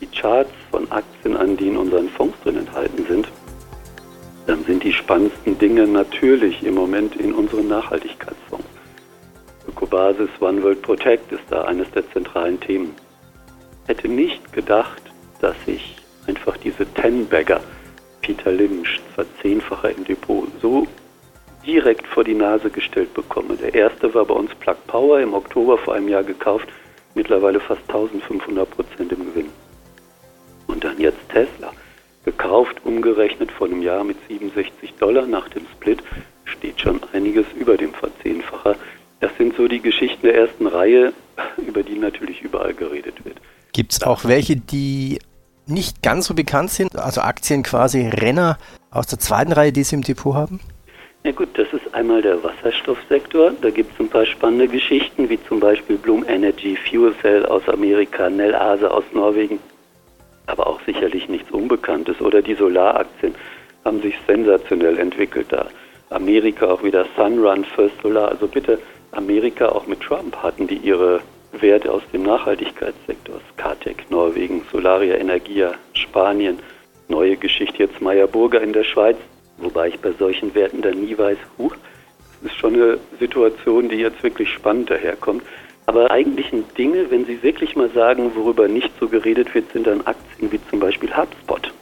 die 0.00 0.06
Charts 0.06 0.50
von 0.70 0.90
Aktien 0.90 1.36
an, 1.36 1.56
die 1.56 1.68
in 1.68 1.76
unseren 1.76 2.08
Fonds 2.08 2.36
drin 2.42 2.58
enthalten 2.58 3.04
sind, 3.08 3.28
dann 4.46 4.64
sind 4.64 4.82
die 4.84 4.92
spannendsten 4.92 5.58
Dinge 5.58 5.86
natürlich 5.86 6.62
im 6.62 6.74
Moment 6.74 7.16
in 7.16 7.32
unseren 7.32 7.68
Nachhaltigkeitsfonds. 7.68 8.66
Ökobasis 9.66 10.30
One 10.40 10.62
World 10.62 10.82
Protect 10.82 11.32
ist 11.32 11.42
da 11.50 11.64
eines 11.64 11.90
der 11.90 12.08
zentralen 12.12 12.58
Themen. 12.60 12.94
Hätte 13.86 14.08
nicht 14.08 14.52
gedacht, 14.52 15.02
dass 15.40 15.56
ich 15.66 15.96
einfach 16.26 16.56
diese 16.58 16.86
Ten-Bagger, 16.94 17.60
Peter 18.22 18.52
Limsch, 18.52 19.00
zwar 19.14 19.26
zehnfacher 19.42 19.90
im 19.90 20.04
Depot, 20.04 20.46
so 20.60 20.86
direkt 21.68 22.06
vor 22.06 22.24
die 22.24 22.34
Nase 22.34 22.70
gestellt 22.70 23.12
bekomme. 23.12 23.54
Der 23.56 23.74
erste 23.74 24.12
war 24.14 24.24
bei 24.24 24.34
uns 24.34 24.54
Plug 24.54 24.76
Power 24.86 25.20
im 25.20 25.34
Oktober 25.34 25.76
vor 25.76 25.94
einem 25.94 26.08
Jahr 26.08 26.24
gekauft, 26.24 26.66
mittlerweile 27.14 27.60
fast 27.60 27.82
1500 27.88 28.68
Prozent 28.70 29.12
im 29.12 29.26
Gewinn. 29.26 29.50
Und 30.66 30.82
dann 30.82 30.98
jetzt 30.98 31.28
Tesla, 31.28 31.72
gekauft, 32.24 32.76
umgerechnet 32.84 33.52
vor 33.52 33.66
einem 33.66 33.82
Jahr 33.82 34.02
mit 34.02 34.16
67 34.28 34.94
Dollar 34.94 35.26
nach 35.26 35.48
dem 35.50 35.66
Split, 35.74 36.02
steht 36.44 36.80
schon 36.80 37.00
einiges 37.12 37.44
über 37.54 37.76
dem 37.76 37.92
Verzehnfacher. 37.92 38.74
Das 39.20 39.30
sind 39.36 39.54
so 39.56 39.68
die 39.68 39.80
Geschichten 39.80 40.22
der 40.22 40.36
ersten 40.36 40.66
Reihe, 40.66 41.12
über 41.66 41.82
die 41.82 41.98
natürlich 41.98 42.40
überall 42.40 42.72
geredet 42.72 43.24
wird. 43.24 43.36
Gibt 43.72 43.92
es 43.92 44.02
auch 44.02 44.24
welche, 44.24 44.56
die 44.56 45.18
nicht 45.66 46.02
ganz 46.02 46.26
so 46.26 46.34
bekannt 46.34 46.70
sind, 46.70 46.96
also 46.96 47.20
Aktien 47.20 47.62
quasi 47.62 48.08
Renner 48.08 48.56
aus 48.90 49.06
der 49.06 49.18
zweiten 49.18 49.52
Reihe, 49.52 49.70
die 49.70 49.84
Sie 49.84 49.96
im 49.96 50.02
Depot 50.02 50.34
haben? 50.34 50.60
Ja 51.28 51.34
gut, 51.34 51.50
das 51.58 51.70
ist 51.74 51.94
einmal 51.94 52.22
der 52.22 52.42
Wasserstoffsektor. 52.42 53.52
Da 53.60 53.68
gibt 53.68 53.92
es 53.92 54.00
ein 54.00 54.08
paar 54.08 54.24
spannende 54.24 54.66
Geschichten, 54.66 55.28
wie 55.28 55.38
zum 55.44 55.60
Beispiel 55.60 55.98
Bloom 55.98 56.24
Energy, 56.26 56.74
Fuel 56.74 57.14
Cell 57.20 57.44
aus 57.44 57.68
Amerika, 57.68 58.30
Nel 58.30 58.54
Ase 58.54 58.90
aus 58.90 59.04
Norwegen, 59.12 59.58
aber 60.46 60.66
auch 60.66 60.80
sicherlich 60.86 61.28
nichts 61.28 61.50
Unbekanntes. 61.50 62.18
Oder 62.22 62.40
die 62.40 62.54
Solaraktien 62.54 63.34
haben 63.84 64.00
sich 64.00 64.14
sensationell 64.26 64.98
entwickelt 64.98 65.48
da. 65.50 65.68
Amerika 66.08 66.64
auch 66.64 66.82
wieder 66.82 67.04
Sunrun, 67.14 67.62
First 67.62 68.00
Solar. 68.02 68.30
Also 68.30 68.46
bitte 68.46 68.78
Amerika 69.10 69.68
auch 69.68 69.86
mit 69.86 70.00
Trump 70.00 70.34
hatten 70.42 70.66
die 70.66 70.78
ihre 70.78 71.20
Werte 71.52 71.92
aus 71.92 72.02
dem 72.10 72.22
Nachhaltigkeitssektor. 72.22 73.38
Skatec, 73.52 74.10
Norwegen, 74.10 74.62
Solaria 74.72 75.16
Energia, 75.16 75.74
Spanien. 75.92 76.58
Neue 77.08 77.36
Geschichte 77.36 77.82
jetzt 77.82 78.00
Meyer 78.00 78.26
Burger 78.26 78.62
in 78.62 78.72
der 78.72 78.84
Schweiz. 78.84 79.18
Wobei 79.58 79.88
ich 79.88 79.98
bei 80.00 80.12
solchen 80.12 80.54
Werten 80.54 80.82
dann 80.82 81.00
nie 81.00 81.16
weiß, 81.16 81.38
huch, 81.58 81.74
das 82.40 82.52
ist 82.52 82.58
schon 82.58 82.74
eine 82.74 82.98
Situation, 83.18 83.88
die 83.88 83.96
jetzt 83.96 84.22
wirklich 84.22 84.52
spannend 84.52 84.90
daherkommt. 84.90 85.42
Aber 85.86 86.10
eigentlichen 86.10 86.64
Dinge, 86.76 87.10
wenn 87.10 87.24
Sie 87.24 87.42
wirklich 87.42 87.74
mal 87.74 87.90
sagen, 87.90 88.32
worüber 88.34 88.68
nicht 88.68 88.90
so 89.00 89.08
geredet 89.08 89.54
wird, 89.54 89.72
sind 89.72 89.86
dann 89.86 90.06
Aktien 90.06 90.52
wie 90.52 90.60
zum 90.68 90.80
Beispiel 90.80 91.10
HubSpot. 91.16 91.72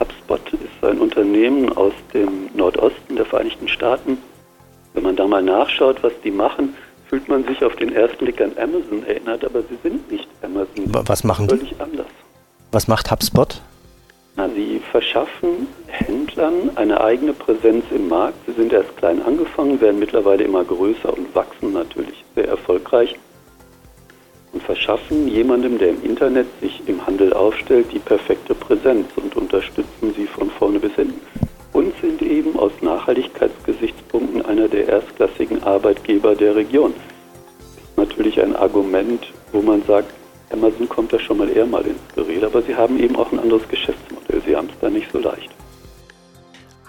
HubSpot 0.00 0.40
ist 0.54 0.84
ein 0.84 0.98
Unternehmen 0.98 1.70
aus 1.76 1.92
dem 2.14 2.48
Nordosten 2.54 3.16
der 3.16 3.26
Vereinigten 3.26 3.68
Staaten. 3.68 4.18
Wenn 4.94 5.02
man 5.02 5.16
da 5.16 5.26
mal 5.26 5.42
nachschaut, 5.42 6.02
was 6.02 6.12
die 6.24 6.30
machen, 6.30 6.74
fühlt 7.08 7.28
man 7.28 7.44
sich 7.44 7.62
auf 7.62 7.76
den 7.76 7.94
ersten 7.94 8.24
Blick 8.24 8.40
an 8.40 8.52
Amazon 8.56 9.04
erinnert, 9.06 9.44
aber 9.44 9.60
sie 9.62 9.78
sind 9.82 10.10
nicht 10.10 10.28
Amazon. 10.42 10.86
Was 10.86 11.22
machen 11.22 11.48
völlig 11.48 11.68
die? 11.70 11.80
anders. 11.80 12.06
Was 12.72 12.88
macht 12.88 13.10
HubSpot? 13.10 13.60
Na, 14.36 14.48
sie 14.48 14.80
verschaffen 14.90 15.66
Händlern 16.08 16.70
eine 16.76 17.02
eigene 17.02 17.34
Präsenz 17.34 17.84
im 17.90 18.08
Markt. 18.08 18.38
Sie 18.46 18.54
sind 18.54 18.72
erst 18.72 18.96
klein 18.96 19.20
angefangen, 19.22 19.78
werden 19.82 19.98
mittlerweile 19.98 20.42
immer 20.42 20.64
größer 20.64 21.12
und 21.12 21.34
wachsen 21.34 21.74
natürlich 21.74 22.24
sehr 22.34 22.48
erfolgreich 22.48 23.14
und 24.54 24.62
verschaffen 24.62 25.28
jemandem, 25.28 25.76
der 25.76 25.90
im 25.90 26.02
Internet 26.02 26.46
sich 26.62 26.80
im 26.86 27.06
Handel 27.06 27.34
aufstellt, 27.34 27.88
die 27.92 27.98
perfekte 27.98 28.54
Präsenz 28.54 29.06
und 29.16 29.36
unterstützen 29.36 30.14
sie 30.16 30.26
von 30.26 30.48
vorne 30.50 30.78
bis 30.78 30.94
hinten. 30.94 31.20
Und 31.74 31.92
sind 32.00 32.22
eben 32.22 32.58
aus 32.58 32.72
Nachhaltigkeitsgesichtspunkten 32.80 34.46
einer 34.46 34.66
der 34.66 34.88
erstklassigen 34.88 35.62
Arbeitgeber 35.62 36.34
der 36.34 36.56
Region. 36.56 36.94
Das 37.58 37.84
ist 37.84 38.14
natürlich 38.14 38.40
ein 38.40 38.56
Argument, 38.56 39.26
wo 39.52 39.60
man 39.60 39.82
sagt, 39.82 40.10
Amazon 40.50 40.88
kommt 40.88 41.12
da 41.12 41.18
schon 41.18 41.36
mal 41.36 41.50
eher 41.50 41.66
mal 41.66 41.86
ins 41.86 42.00
Gerede, 42.14 42.46
aber 42.46 42.62
sie 42.62 42.74
haben 42.74 42.98
eben 42.98 43.14
auch 43.16 43.30
ein 43.30 43.38
anderes 43.38 43.68
Geschäftsmodell. 43.68 44.40
Sie 44.46 44.56
haben 44.56 44.70
es 44.72 44.80
da 44.80 44.88
nicht 44.88 45.12
so 45.12 45.18
leicht. 45.18 45.50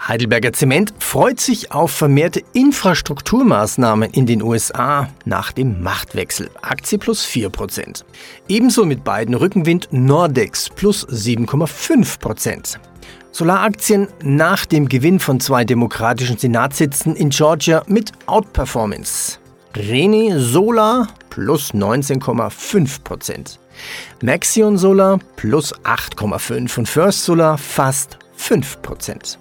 Heidelberger 0.09 0.53
Zement 0.53 0.91
freut 0.97 1.39
sich 1.39 1.71
auf 1.71 1.91
vermehrte 1.91 2.41
Infrastrukturmaßnahmen 2.53 4.09
in 4.09 4.25
den 4.25 4.41
USA 4.41 5.07
nach 5.23 5.51
dem 5.51 5.83
Machtwechsel. 5.83 6.49
Aktie 6.63 6.97
plus 6.97 7.23
4%. 7.27 8.03
Ebenso 8.47 8.85
mit 8.85 9.03
beiden 9.03 9.35
Rückenwind 9.35 9.89
Nordex 9.91 10.67
plus 10.71 11.07
7,5%. 11.07 12.79
Solaraktien 13.31 14.07
nach 14.23 14.65
dem 14.65 14.89
Gewinn 14.89 15.19
von 15.19 15.39
zwei 15.39 15.63
demokratischen 15.63 16.39
Senatssitzen 16.39 17.15
in 17.15 17.29
Georgia 17.29 17.83
mit 17.85 18.11
Outperformance. 18.25 19.37
Rene 19.75 20.39
Solar 20.39 21.07
plus 21.29 21.71
19,5 21.75 23.03
Prozent. 23.03 23.59
Maxion 24.23 24.75
Solar 24.75 25.19
plus 25.35 25.71
8,5 25.83 26.79
und 26.79 26.89
First 26.89 27.25
Solar 27.25 27.59
fast 27.59 28.17
5 28.37 28.81
Prozent. 28.81 29.38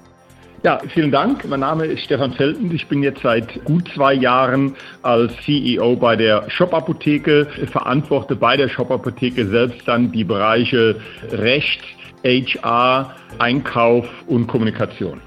Ja, 0.64 0.80
vielen 0.92 1.12
Dank. 1.12 1.44
Mein 1.48 1.60
Name 1.60 1.86
ist 1.86 2.02
Stefan 2.02 2.32
Felten. 2.32 2.74
Ich 2.74 2.88
bin 2.88 3.00
jetzt 3.04 3.22
seit 3.22 3.64
gut 3.64 3.88
zwei 3.94 4.12
Jahren 4.12 4.74
als 5.02 5.32
CEO 5.44 5.94
bei 5.94 6.16
der 6.16 6.50
Shop-Apotheke, 6.50 7.46
verantworte 7.70 8.34
bei 8.34 8.56
der 8.56 8.68
Shop-Apotheke 8.68 9.46
selbst 9.46 9.86
dann 9.86 10.10
die 10.10 10.24
Bereiche 10.24 10.96
Recht, 11.30 11.80
HR, 12.24 13.14
Einkauf 13.38 14.06
und 14.26 14.48
Kommunikation. 14.48 15.20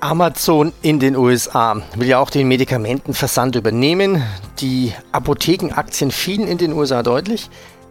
Amazon 0.00 0.74
in 0.82 0.98
den 0.98 1.16
USA 1.16 1.80
will 1.96 2.08
ja 2.08 2.18
auch 2.18 2.28
den 2.28 2.48
Medikamentenversand 2.48 3.56
übernehmen. 3.56 4.22
Die 4.60 4.92
Apothekenaktien 5.12 6.10
fielen 6.10 6.46
in 6.46 6.58
den 6.58 6.74
USA 6.74 7.02
deutlich. 7.02 7.48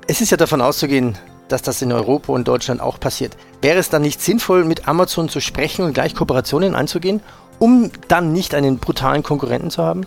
Es 0.07 0.21
ist 0.21 0.29
ja 0.29 0.37
davon 0.37 0.61
auszugehen, 0.61 1.17
dass 1.51 1.61
das 1.61 1.81
in 1.81 1.91
Europa 1.91 2.33
und 2.33 2.47
Deutschland 2.47 2.81
auch 2.81 2.99
passiert. 2.99 3.37
Wäre 3.61 3.79
es 3.79 3.89
dann 3.89 4.01
nicht 4.01 4.21
sinnvoll, 4.21 4.65
mit 4.65 4.87
Amazon 4.87 5.29
zu 5.29 5.39
sprechen 5.39 5.85
und 5.85 5.93
gleich 5.93 6.15
Kooperationen 6.15 6.75
einzugehen, 6.75 7.21
um 7.59 7.91
dann 8.07 8.31
nicht 8.33 8.55
einen 8.55 8.77
brutalen 8.77 9.23
Konkurrenten 9.23 9.69
zu 9.69 9.83
haben? 9.83 10.05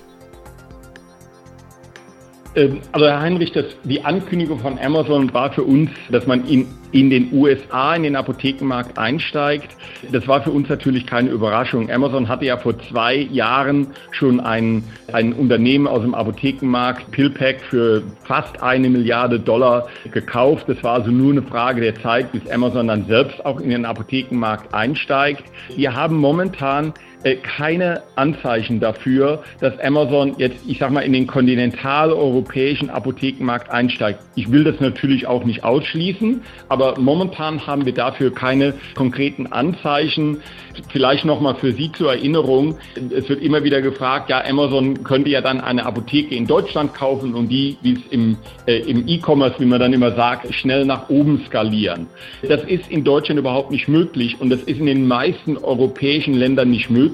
Ähm, 2.56 2.80
also 2.92 3.06
Herr 3.06 3.20
Heinrich, 3.20 3.52
das, 3.52 3.66
die 3.84 4.04
Ankündigung 4.04 4.60
von 4.60 4.78
Amazon 4.78 5.32
war 5.34 5.52
für 5.52 5.62
uns, 5.62 5.90
dass 6.10 6.26
man 6.26 6.46
in, 6.46 6.66
in 6.92 7.10
den 7.10 7.32
USA 7.32 7.94
in 7.96 8.04
den 8.04 8.16
Apothekenmarkt 8.16 8.96
einsteigt. 8.96 9.76
Das 10.12 10.28
war 10.28 10.42
für 10.42 10.50
uns 10.50 10.68
natürlich 10.68 11.06
keine 11.06 11.30
Überraschung. 11.30 11.90
Amazon 11.90 12.28
hatte 12.28 12.44
ja 12.44 12.56
vor 12.56 12.78
zwei 12.78 13.16
Jahren 13.16 13.88
schon 14.12 14.38
ein, 14.38 14.84
ein 15.12 15.32
Unternehmen 15.32 15.88
aus 15.88 16.02
dem 16.02 16.14
Apothekenmarkt, 16.14 17.10
PillPack, 17.10 17.60
für 17.62 18.02
fast 18.24 18.62
eine 18.62 18.88
Milliarde 18.88 19.40
Dollar 19.40 19.88
gekauft. 20.12 20.68
Das 20.68 20.82
war 20.84 20.94
also 20.94 21.10
nur 21.10 21.32
eine 21.32 21.42
Frage 21.42 21.80
der 21.80 21.96
Zeit, 21.96 22.30
bis 22.30 22.48
Amazon 22.48 22.86
dann 22.86 23.06
selbst 23.06 23.44
auch 23.44 23.60
in 23.60 23.70
den 23.70 23.84
Apothekenmarkt 23.84 24.72
einsteigt. 24.72 25.44
Wir 25.74 25.94
haben 25.94 26.16
momentan 26.16 26.94
keine 27.42 28.02
Anzeichen 28.16 28.80
dafür, 28.80 29.42
dass 29.60 29.78
Amazon 29.80 30.34
jetzt, 30.38 30.58
ich 30.66 30.78
sag 30.78 30.90
mal, 30.90 31.00
in 31.00 31.12
den 31.12 31.26
kontinentaleuropäischen 31.26 32.90
Apothekenmarkt 32.90 33.70
einsteigt. 33.70 34.20
Ich 34.34 34.52
will 34.52 34.64
das 34.64 34.78
natürlich 34.80 35.26
auch 35.26 35.44
nicht 35.44 35.64
ausschließen, 35.64 36.42
aber 36.68 36.98
momentan 36.98 37.66
haben 37.66 37.86
wir 37.86 37.94
dafür 37.94 38.32
keine 38.32 38.74
konkreten 38.94 39.46
Anzeichen. 39.46 40.42
Vielleicht 40.90 41.24
nochmal 41.24 41.54
für 41.54 41.72
Sie 41.72 41.90
zur 41.92 42.12
Erinnerung. 42.12 42.76
Es 42.94 43.28
wird 43.28 43.40
immer 43.42 43.64
wieder 43.64 43.80
gefragt, 43.80 44.28
ja, 44.28 44.44
Amazon 44.44 45.02
könnte 45.04 45.30
ja 45.30 45.40
dann 45.40 45.60
eine 45.60 45.86
Apotheke 45.86 46.34
in 46.34 46.46
Deutschland 46.46 46.94
kaufen 46.94 47.34
und 47.34 47.48
die, 47.48 47.78
wie 47.82 47.94
es 47.94 48.00
im, 48.10 48.36
äh, 48.66 48.80
im 48.80 49.08
E-Commerce, 49.08 49.54
wie 49.60 49.66
man 49.66 49.80
dann 49.80 49.92
immer 49.92 50.12
sagt, 50.12 50.52
schnell 50.52 50.84
nach 50.84 51.08
oben 51.08 51.42
skalieren. 51.46 52.06
Das 52.46 52.64
ist 52.64 52.90
in 52.90 53.04
Deutschland 53.04 53.38
überhaupt 53.38 53.70
nicht 53.70 53.88
möglich 53.88 54.36
und 54.40 54.50
das 54.50 54.60
ist 54.62 54.78
in 54.78 54.86
den 54.86 55.06
meisten 55.06 55.56
europäischen 55.56 56.34
Ländern 56.34 56.70
nicht 56.70 56.90
möglich. 56.90 57.13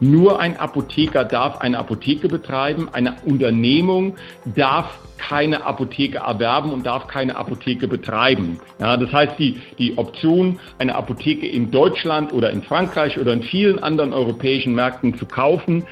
Nur 0.00 0.40
ein 0.40 0.56
Apotheker 0.58 1.24
darf 1.24 1.58
eine 1.58 1.78
Apotheke 1.78 2.28
betreiben, 2.28 2.88
eine 2.92 3.16
Unternehmung 3.24 4.16
darf 4.44 4.98
keine 5.18 5.64
Apotheke 5.64 6.18
erwerben 6.18 6.72
und 6.72 6.86
darf 6.86 7.06
keine 7.08 7.36
Apotheke 7.36 7.88
betreiben. 7.88 8.60
Ja, 8.80 8.96
das 8.96 9.12
heißt, 9.12 9.38
die, 9.38 9.60
die 9.78 9.98
Option, 9.98 10.58
eine 10.78 10.94
Apotheke 10.94 11.46
in 11.46 11.70
Deutschland 11.70 12.32
oder 12.32 12.50
in 12.50 12.62
Frankreich 12.62 13.18
oder 13.18 13.32
in 13.32 13.42
vielen 13.42 13.78
anderen 13.78 14.12
europäischen 14.12 14.74
Märkten 14.74 15.18
zu 15.18 15.26
kaufen, 15.26 15.84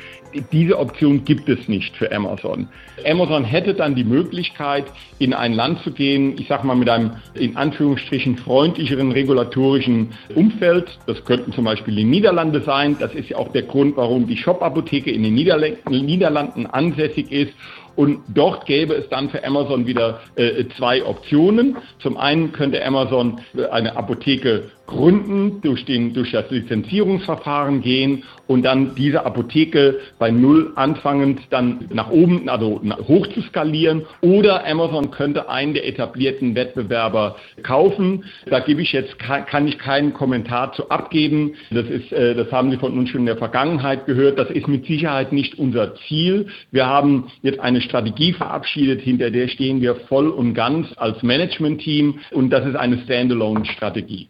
diese 0.52 0.78
Option 0.78 1.24
gibt 1.24 1.48
es 1.48 1.68
nicht 1.68 1.96
für 1.96 2.12
Amazon. 2.12 2.68
Amazon 3.04 3.44
hätte 3.44 3.74
dann 3.74 3.94
die 3.94 4.04
Möglichkeit, 4.04 4.84
in 5.18 5.32
ein 5.32 5.52
Land 5.52 5.82
zu 5.82 5.92
gehen, 5.92 6.36
ich 6.38 6.48
sage 6.48 6.66
mal 6.66 6.76
mit 6.76 6.88
einem 6.88 7.12
in 7.34 7.56
Anführungsstrichen 7.56 8.36
freundlicheren 8.36 9.12
regulatorischen 9.12 10.10
Umfeld. 10.34 10.98
Das 11.06 11.24
könnten 11.24 11.52
zum 11.52 11.64
Beispiel 11.64 11.94
die 11.96 12.04
Niederlande 12.04 12.60
sein. 12.62 12.96
Das 12.98 13.14
ist 13.14 13.30
ja 13.30 13.38
auch 13.38 13.52
der 13.52 13.62
Grund, 13.62 13.96
warum 13.96 14.26
die 14.26 14.36
Shop-Apotheke 14.36 15.10
in 15.10 15.22
den 15.22 15.34
Niederlanden 15.34 16.66
ansässig 16.66 17.32
ist 17.32 17.52
und 17.96 18.20
dort 18.28 18.66
gäbe 18.66 18.94
es 18.94 19.08
dann 19.08 19.30
für 19.30 19.42
Amazon 19.44 19.86
wieder 19.86 20.20
äh, 20.36 20.64
zwei 20.76 21.04
Optionen. 21.04 21.76
Zum 21.98 22.16
einen 22.16 22.52
könnte 22.52 22.84
Amazon 22.84 23.40
äh, 23.56 23.64
eine 23.66 23.96
Apotheke 23.96 24.70
gründen, 24.86 25.60
durch, 25.62 25.84
den, 25.84 26.14
durch 26.14 26.32
das 26.32 26.50
Lizenzierungsverfahren 26.50 27.80
gehen 27.82 28.24
und 28.46 28.64
dann 28.64 28.94
diese 28.94 29.26
Apotheke 29.26 29.98
bei 30.18 30.30
Null 30.30 30.72
anfangend 30.76 31.40
dann 31.50 31.88
nach 31.92 32.10
oben, 32.10 32.48
also 32.48 32.80
hoch 33.08 33.26
zu 33.28 33.42
skalieren. 33.42 34.06
Oder 34.20 34.66
Amazon 34.66 35.10
könnte 35.10 35.48
einen 35.48 35.74
der 35.74 35.86
etablierten 35.86 36.54
Wettbewerber 36.54 37.36
kaufen. 37.62 38.24
Da 38.46 38.60
gebe 38.60 38.82
ich 38.82 38.92
jetzt, 38.92 39.18
kann 39.18 39.66
ich 39.66 39.78
keinen 39.78 40.12
Kommentar 40.12 40.72
zu 40.72 40.88
abgeben. 40.90 41.54
Das 41.70 41.86
ist, 41.86 42.12
äh, 42.12 42.34
das 42.34 42.50
haben 42.52 42.70
Sie 42.70 42.76
von 42.76 42.96
uns 42.96 43.10
schon 43.10 43.20
in 43.20 43.26
der 43.26 43.36
Vergangenheit 43.36 44.06
gehört. 44.06 44.38
Das 44.38 44.50
ist 44.50 44.68
mit 44.68 44.86
Sicherheit 44.86 45.32
nicht 45.32 45.58
unser 45.58 45.94
Ziel. 46.06 46.46
Wir 46.70 46.86
haben 46.86 47.30
jetzt 47.42 47.60
eine 47.60 47.80
Strategie 47.80 48.32
verabschiedet, 48.32 49.00
hinter 49.00 49.30
der 49.30 49.48
stehen 49.48 49.80
wir 49.80 49.96
voll 50.08 50.28
und 50.28 50.54
ganz 50.54 50.88
als 50.96 51.22
Management-Team 51.22 52.20
und 52.32 52.50
das 52.50 52.66
ist 52.66 52.76
eine 52.76 52.98
Standalone-Strategie. 52.98 54.28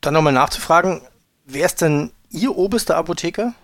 Dann 0.00 0.14
nochmal 0.14 0.32
nachzufragen, 0.32 1.00
wer 1.46 1.66
ist 1.66 1.80
denn 1.80 2.10
Ihr 2.30 2.56
oberster 2.56 2.96
Apotheker? 2.96 3.54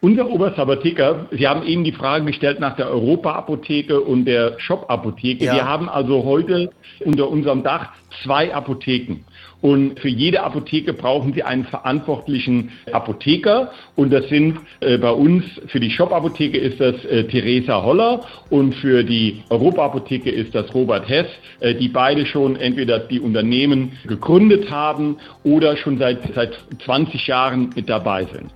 Unser 0.00 0.28
oberster 0.28 0.62
Apotheker, 0.62 1.26
Sie 1.32 1.48
haben 1.48 1.62
eben 1.62 1.82
die 1.82 1.92
Frage 1.92 2.24
gestellt 2.26 2.60
nach 2.60 2.76
der 2.76 2.88
Europa-Apotheke 2.90 4.00
und 4.00 4.24
der 4.26 4.58
Shop-Apotheke. 4.58 5.44
Ja. 5.44 5.54
Wir 5.54 5.64
haben 5.66 5.88
also 5.88 6.24
heute 6.24 6.70
unter 7.04 7.28
unserem 7.28 7.62
Dach 7.62 7.92
zwei 8.22 8.54
Apotheken. 8.54 9.24
Und 9.66 9.98
für 9.98 10.08
jede 10.08 10.44
Apotheke 10.44 10.92
brauchen 10.92 11.32
Sie 11.34 11.42
einen 11.42 11.64
verantwortlichen 11.64 12.70
Apotheker. 12.92 13.72
Und 13.96 14.12
das 14.12 14.28
sind 14.28 14.60
äh, 14.78 14.96
bei 14.96 15.10
uns, 15.10 15.42
für 15.66 15.80
die 15.80 15.90
Shop-Apotheke 15.90 16.56
ist 16.56 16.78
das 16.78 17.04
äh, 17.04 17.24
Theresa 17.24 17.82
Holler 17.82 18.20
und 18.48 18.76
für 18.76 19.02
die 19.02 19.42
Europa-Apotheke 19.50 20.30
ist 20.30 20.54
das 20.54 20.72
Robert 20.72 21.08
Hess, 21.08 21.26
äh, 21.58 21.74
die 21.74 21.88
beide 21.88 22.26
schon 22.26 22.54
entweder 22.54 23.00
die 23.00 23.18
Unternehmen 23.18 23.98
gegründet 24.06 24.70
haben 24.70 25.16
oder 25.42 25.76
schon 25.76 25.98
seit, 25.98 26.32
seit 26.32 26.56
20 26.84 27.26
Jahren 27.26 27.70
mit 27.74 27.88
dabei 27.88 28.24
sind. 28.26 28.54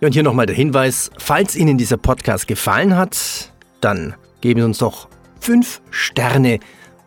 Und 0.00 0.14
hier 0.14 0.22
nochmal 0.22 0.46
der 0.46 0.56
Hinweis, 0.56 1.10
falls 1.18 1.54
Ihnen 1.54 1.76
dieser 1.76 1.98
Podcast 1.98 2.48
gefallen 2.48 2.96
hat, 2.96 3.52
dann 3.82 4.14
geben 4.40 4.60
Sie 4.60 4.64
uns 4.64 4.78
doch 4.78 5.08
fünf 5.38 5.82
Sterne 5.90 6.60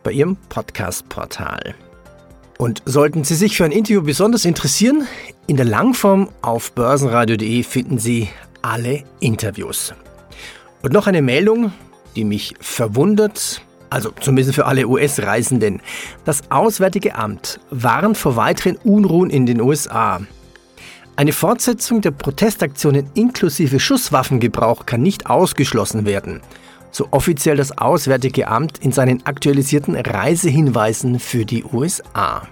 bei 0.04 0.12
Ihrem 0.12 0.36
Podcast-Portal. 0.48 1.74
Und 2.60 2.82
sollten 2.84 3.24
Sie 3.24 3.36
sich 3.36 3.56
für 3.56 3.64
ein 3.64 3.72
Interview 3.72 4.02
besonders 4.02 4.44
interessieren, 4.44 5.06
in 5.46 5.56
der 5.56 5.64
Langform 5.64 6.28
auf 6.42 6.72
börsenradio.de 6.72 7.62
finden 7.62 7.96
Sie 7.96 8.28
alle 8.60 9.02
Interviews. 9.18 9.94
Und 10.82 10.92
noch 10.92 11.06
eine 11.06 11.22
Meldung, 11.22 11.72
die 12.16 12.24
mich 12.24 12.52
verwundert, 12.60 13.62
also 13.88 14.10
zumindest 14.20 14.56
für 14.56 14.66
alle 14.66 14.86
US-Reisenden. 14.86 15.80
Das 16.26 16.50
Auswärtige 16.50 17.14
Amt 17.14 17.60
warnt 17.70 18.18
vor 18.18 18.36
weiteren 18.36 18.76
Unruhen 18.76 19.30
in 19.30 19.46
den 19.46 19.62
USA. 19.62 20.20
Eine 21.20 21.32
Fortsetzung 21.32 22.00
der 22.00 22.12
Protestaktionen 22.12 23.10
inklusive 23.14 23.78
Schusswaffengebrauch 23.78 24.86
kann 24.86 25.02
nicht 25.02 25.28
ausgeschlossen 25.28 26.06
werden 26.06 26.40
so 26.92 27.08
offiziell 27.10 27.58
das 27.58 27.76
Auswärtige 27.76 28.48
Amt 28.48 28.78
in 28.82 28.90
seinen 28.90 29.26
aktualisierten 29.26 29.96
Reisehinweisen 29.96 31.20
für 31.20 31.44
die 31.44 31.62
USA. 31.62 32.48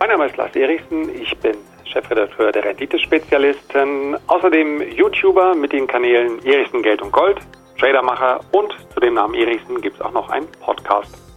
Mein 0.00 0.08
Name 0.08 0.26
ist 0.26 0.36
Lars 0.36 0.54
Erichsen, 0.56 1.08
ich 1.14 1.34
bin 1.38 1.56
Chefredakteur 1.84 2.50
der 2.50 2.64
Renditespezialisten, 2.64 4.16
außerdem 4.26 4.82
YouTuber 4.96 5.54
mit 5.54 5.72
den 5.72 5.86
Kanälen 5.86 6.44
Erichsen 6.44 6.82
Geld 6.82 7.00
und 7.00 7.12
Gold, 7.12 7.38
Tradermacher 7.78 8.40
und 8.50 8.74
zu 8.92 8.98
dem 8.98 9.14
Namen 9.14 9.34
Erichsen 9.34 9.80
gibt 9.80 9.94
es 9.94 10.02
auch 10.02 10.12
noch 10.12 10.28
einen 10.28 10.48
Podcast. 10.60 11.27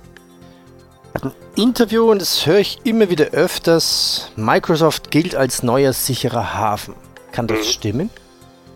Ein 1.13 1.31
Interview, 1.55 2.09
und 2.09 2.21
das 2.21 2.45
höre 2.45 2.59
ich 2.59 2.79
immer 2.85 3.09
wieder 3.09 3.25
öfters, 3.27 4.31
Microsoft 4.35 5.11
gilt 5.11 5.35
als 5.35 5.63
neuer 5.63 5.93
sicherer 5.93 6.53
Hafen. 6.53 6.95
Kann 7.31 7.47
das 7.47 7.59
mhm. 7.59 7.63
stimmen? 7.63 8.09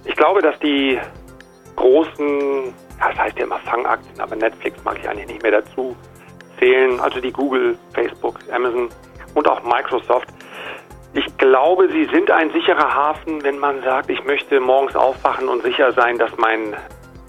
Ich 0.03 0.15
glaube, 0.15 0.41
dass 0.41 0.59
die 0.59 0.99
großen 1.75 2.73
ja, 2.99 3.09
das 3.09 3.17
heißt 3.19 3.37
ja 3.37 3.45
immer 3.45 3.59
Fangaktien, 3.59 4.19
aber 4.19 4.35
Netflix 4.35 4.83
mag 4.83 4.97
ich 4.99 5.07
eigentlich 5.07 5.27
nicht 5.27 5.43
mehr 5.43 5.51
dazu 5.51 5.95
zählen. 6.59 6.99
Also 6.99 7.19
die 7.19 7.31
Google, 7.31 7.77
Facebook, 7.93 8.39
Amazon 8.51 8.89
und 9.33 9.49
auch 9.49 9.63
Microsoft. 9.63 10.27
Ich 11.13 11.37
glaube, 11.37 11.89
sie 11.91 12.05
sind 12.05 12.29
ein 12.29 12.51
sicherer 12.51 12.93
Hafen, 12.93 13.41
wenn 13.43 13.57
man 13.57 13.81
sagt, 13.83 14.09
ich 14.09 14.23
möchte 14.25 14.59
morgens 14.59 14.95
aufwachen 14.95 15.47
und 15.47 15.63
sicher 15.63 15.91
sein, 15.93 16.17
dass 16.17 16.35
mein, 16.37 16.75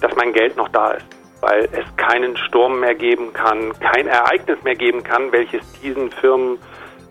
dass 0.01 0.15
mein 0.17 0.33
Geld 0.33 0.57
noch 0.57 0.69
da 0.69 0.93
ist. 0.93 1.07
Weil 1.49 1.69
es 1.71 1.85
keinen 1.97 2.37
Sturm 2.37 2.81
mehr 2.81 2.97
geben 2.97 3.33
kann, 3.33 3.73
kein 3.79 4.09
Ereignis 4.09 4.61
mehr 4.65 4.75
geben 4.75 5.05
kann, 5.05 5.31
welches 5.31 5.63
diesen 5.81 6.11
Firmen 6.11 6.59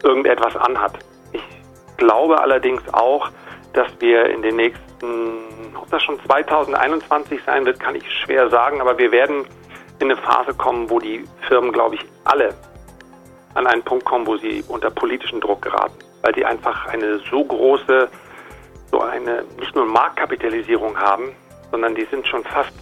irgendetwas 0.03 0.57
anhat. 0.57 0.99
Ich 1.31 1.41
glaube 1.95 2.41
allerdings 2.41 2.81
auch, 2.93 3.29
dass 3.71 3.87
wir 3.99 4.25
in 4.25 4.41
den 4.41 4.57
nächsten 4.57 5.45
ob 5.75 5.89
das 5.89 6.03
schon 6.03 6.19
2021 6.25 7.41
sein 7.45 7.65
wird, 7.65 7.79
kann 7.79 7.95
ich 7.95 8.03
schwer 8.11 8.49
sagen, 8.49 8.81
aber 8.81 8.97
wir 8.97 9.11
werden 9.11 9.45
in 9.99 10.11
eine 10.11 10.19
Phase 10.19 10.53
kommen, 10.53 10.89
wo 10.89 10.99
die 10.99 11.23
Firmen, 11.47 11.71
glaube 11.71 11.95
ich, 11.95 12.01
alle 12.23 12.55
an 13.53 13.67
einen 13.67 13.83
Punkt 13.83 14.03
kommen, 14.03 14.25
wo 14.25 14.35
sie 14.37 14.63
unter 14.67 14.89
politischen 14.89 15.39
Druck 15.39 15.61
geraten, 15.61 15.97
weil 16.23 16.33
sie 16.35 16.43
einfach 16.43 16.87
eine 16.87 17.19
so 17.29 17.43
große, 17.43 18.09
so 18.91 18.99
eine 18.99 19.43
nicht 19.59 19.75
nur 19.75 19.85
Marktkapitalisierung 19.85 20.97
haben, 20.99 21.35
sondern 21.71 21.95
die 21.95 22.05
sind 22.05 22.27
schon 22.27 22.43
fast 22.43 22.73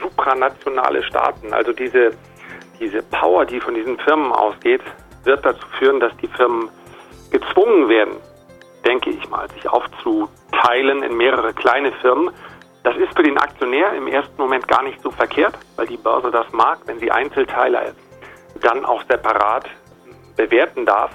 supranationale 0.00 1.02
Staaten. 1.02 1.52
Also 1.52 1.72
diese, 1.72 2.10
diese 2.80 3.02
Power, 3.02 3.44
die 3.44 3.60
von 3.60 3.74
diesen 3.74 3.98
Firmen 3.98 4.32
ausgeht, 4.32 4.82
wird 5.24 5.44
dazu 5.44 5.66
führen, 5.78 6.00
dass 6.00 6.16
die 6.18 6.28
Firmen 6.28 6.68
gezwungen 7.30 7.88
werden, 7.88 8.16
denke 8.84 9.10
ich 9.10 9.28
mal, 9.28 9.48
sich 9.50 9.68
aufzuteilen 9.68 11.02
in 11.02 11.16
mehrere 11.16 11.52
kleine 11.52 11.92
Firmen. 11.92 12.30
Das 12.82 12.96
ist 12.96 13.14
für 13.16 13.24
den 13.24 13.36
Aktionär 13.36 13.92
im 13.94 14.06
ersten 14.06 14.40
Moment 14.40 14.68
gar 14.68 14.82
nicht 14.82 15.02
so 15.02 15.10
verkehrt, 15.10 15.58
weil 15.74 15.86
die 15.86 15.96
Börse 15.96 16.30
das 16.30 16.50
mag, 16.52 16.78
wenn 16.86 17.00
sie 17.00 17.10
Einzelteile 17.10 17.94
dann 18.60 18.84
auch 18.84 19.02
separat 19.08 19.68
bewerten 20.36 20.86
darf. 20.86 21.10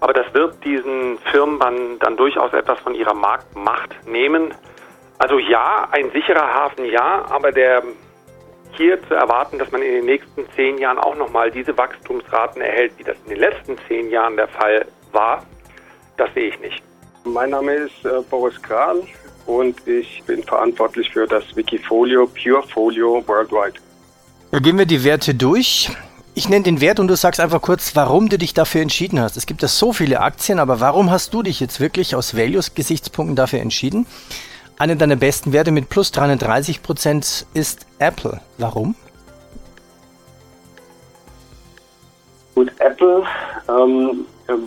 Aber 0.00 0.12
das 0.12 0.32
wird 0.34 0.64
diesen 0.64 1.18
Firmen 1.30 1.58
dann, 1.58 1.98
dann 1.98 2.16
durchaus 2.16 2.52
etwas 2.52 2.78
von 2.80 2.94
ihrer 2.94 3.14
Marktmacht 3.14 4.06
nehmen. 4.06 4.54
Also 5.18 5.38
ja, 5.38 5.88
ein 5.92 6.10
sicherer 6.10 6.54
Hafen 6.54 6.84
ja, 6.86 7.24
aber 7.28 7.52
der 7.52 7.82
hier 8.76 9.00
zu 9.06 9.14
erwarten, 9.14 9.58
dass 9.58 9.70
man 9.70 9.82
in 9.82 9.92
den 9.92 10.06
nächsten 10.06 10.44
zehn 10.56 10.78
Jahren 10.78 10.98
auch 10.98 11.14
nochmal 11.14 11.50
diese 11.50 11.76
Wachstumsraten 11.76 12.62
erhält, 12.62 12.92
wie 12.98 13.04
das 13.04 13.16
in 13.24 13.30
den 13.30 13.38
letzten 13.38 13.76
zehn 13.86 14.10
Jahren 14.10 14.36
der 14.36 14.48
Fall 14.48 14.86
war, 15.12 15.44
das 16.16 16.32
sehe 16.34 16.48
ich 16.48 16.60
nicht. 16.60 16.82
Mein 17.24 17.50
Name 17.50 17.74
ist 17.74 18.04
äh, 18.04 18.20
Boris 18.30 18.60
Kral 18.62 19.02
und 19.46 19.86
ich 19.86 20.22
bin 20.26 20.42
verantwortlich 20.42 21.10
für 21.10 21.26
das 21.26 21.44
Wikifolio 21.54 22.26
Purefolio 22.26 23.22
Worldwide. 23.26 23.78
Ja, 24.50 24.58
gehen 24.58 24.78
wir 24.78 24.86
die 24.86 25.04
Werte 25.04 25.34
durch. 25.34 25.90
Ich 26.34 26.48
nenne 26.48 26.64
den 26.64 26.80
Wert 26.80 26.98
und 26.98 27.08
du 27.08 27.16
sagst 27.16 27.40
einfach 27.40 27.60
kurz, 27.60 27.94
warum 27.94 28.28
du 28.28 28.38
dich 28.38 28.54
dafür 28.54 28.80
entschieden 28.80 29.20
hast. 29.20 29.36
Es 29.36 29.46
gibt 29.46 29.60
ja 29.62 29.68
so 29.68 29.92
viele 29.92 30.20
Aktien, 30.20 30.58
aber 30.58 30.80
warum 30.80 31.10
hast 31.10 31.34
du 31.34 31.42
dich 31.42 31.60
jetzt 31.60 31.78
wirklich 31.78 32.14
aus 32.14 32.36
Values-Gesichtspunkten 32.36 33.36
dafür 33.36 33.60
entschieden? 33.60 34.06
Eine 34.78 34.96
deiner 34.96 35.16
besten 35.16 35.52
Werte 35.52 35.70
mit 35.70 35.88
plus 35.88 36.12
330 36.12 36.82
Prozent 36.82 37.46
ist 37.54 37.86
Apple. 37.98 38.40
Warum? 38.58 38.94
Gut, 42.54 42.72
Apple 42.78 43.24
ähm, 43.68 44.24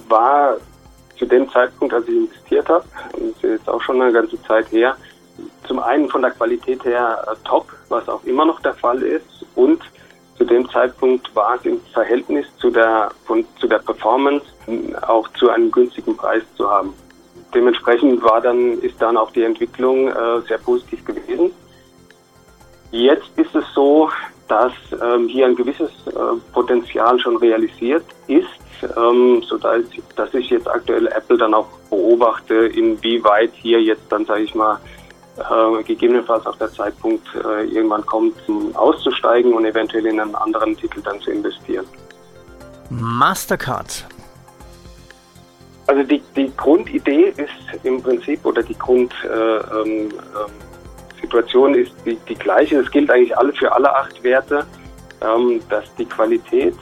war 0.08 0.58
zu 1.18 1.26
dem 1.26 1.50
Zeitpunkt, 1.50 1.94
als 1.94 2.08
ich 2.08 2.16
investiert 2.16 2.68
habe, 2.68 2.86
das 3.12 3.22
ist 3.22 3.42
jetzt 3.44 3.70
auch 3.70 3.82
schon 3.82 4.02
eine 4.02 4.12
ganze 4.12 4.42
Zeit 4.44 4.72
her, 4.72 4.96
zum 5.68 5.80
einen 5.80 6.10
von 6.10 6.22
der 6.22 6.32
Qualität 6.32 6.84
her 6.84 7.24
äh, 7.28 7.36
top, 7.48 7.68
was 7.90 8.08
auch 8.10 8.24
immer 8.24 8.46
noch 8.46 8.60
der 8.62 8.74
Fall 8.74 9.02
ist, 9.02 9.46
und 9.56 9.82
zu 10.38 10.44
dem 10.44 10.70
Zeitpunkt 10.70 11.34
war 11.36 11.56
es 11.56 11.66
im 11.66 11.80
Verhältnis 11.94 12.46
zu 12.58 12.70
der, 12.70 13.12
von, 13.26 13.46
zu 13.60 13.68
der 13.68 13.80
Performance 13.80 14.46
auch 15.08 15.28
zu 15.40 15.50
einem 15.50 15.72
günstigen 15.72 16.18
Preis 16.18 16.44
zu 16.58 16.70
haben. 16.70 16.94
Dementsprechend 17.54 18.22
war 18.24 18.42
dann, 18.42 18.80
ist 18.82 19.02
dann 19.02 19.18
auch 19.18 19.32
die 19.32 19.44
Entwicklung 19.44 20.10
äh, 20.10 20.42
sehr 20.48 20.58
positiv 20.58 21.06
gewesen. 21.06 21.52
Jetzt 22.92 23.30
ist 23.38 23.54
es 23.56 23.66
so, 23.74 24.10
dass 24.48 24.74
ähm, 25.02 25.28
hier 25.28 25.48
ein 25.48 25.56
gewisses 25.56 25.90
äh, 26.08 26.12
Potenzial 26.54 27.20
schon 27.20 27.38
realisiert 27.38 28.06
ist, 28.28 28.48
ähm, 28.96 29.42
sodass 29.44 29.82
dass 30.16 30.34
ich 30.34 30.50
jetzt 30.50 30.68
aktuell 30.68 31.08
Apple 31.08 31.38
dann 31.38 31.54
auch 31.54 31.68
beobachte, 31.90 32.54
inwieweit 32.54 33.52
hier 33.54 33.82
jetzt 33.82 34.04
dann, 34.10 34.26
sage 34.26 34.44
ich 34.44 34.54
mal, 34.54 34.80
äh, 35.38 35.84
gegebenenfalls 35.84 36.46
auch 36.46 36.56
der 36.58 36.72
Zeitpunkt 36.72 37.28
äh, 37.36 37.66
irgendwann 37.66 38.06
kommt, 38.06 38.36
auszusteigen 38.74 39.54
und 39.54 39.66
eventuell 39.66 40.06
in 40.06 40.20
einen 40.20 40.36
anderen 40.36 40.78
Titel 40.78 41.02
dann 41.02 41.20
zu 41.22 41.32
investieren. 41.32 41.86
Mastercard. 42.90 44.06
Also 45.88 46.04
die, 46.04 46.22
die 46.36 46.52
Grundidee 46.56 47.34
ist 47.38 47.50
im 47.84 48.02
Prinzip 48.02 48.44
oder 48.46 48.64
die 48.64 48.78
Grundsituation 48.78 51.76
äh, 51.76 51.78
ähm, 51.78 51.84
ist 51.84 51.92
die, 52.06 52.18
die 52.28 52.36
gleiche. 52.36 52.80
Es 52.80 52.90
gilt 52.90 53.12
eigentlich 53.12 53.38
alle 53.38 53.54
für 53.54 53.72
alle 53.72 53.96
acht 53.96 54.24
Werte, 54.24 54.66
ähm, 55.22 55.62
dass 55.70 55.84
die 55.96 56.06
Qualität 56.06 56.76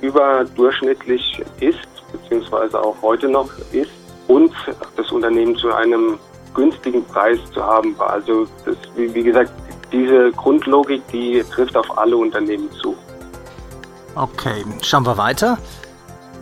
überdurchschnittlich 0.00 1.40
ist, 1.60 1.78
beziehungsweise 2.12 2.82
auch 2.82 2.96
heute 3.02 3.28
noch 3.28 3.50
ist 3.72 3.90
und 4.26 4.52
das 4.96 5.12
Unternehmen 5.12 5.54
zu 5.56 5.72
einem 5.72 6.18
günstigen 6.54 7.04
Preis 7.04 7.38
zu 7.52 7.64
haben 7.64 7.96
war. 7.98 8.10
Also 8.10 8.48
das, 8.64 8.76
wie, 8.96 9.14
wie 9.14 9.22
gesagt, 9.22 9.52
diese 9.92 10.32
Grundlogik, 10.32 11.02
die 11.12 11.44
trifft 11.54 11.76
auf 11.76 11.96
alle 11.96 12.16
Unternehmen 12.16 12.68
zu. 12.82 12.96
Okay, 14.14 14.64
schauen 14.82 15.06
wir 15.06 15.16
weiter. 15.16 15.58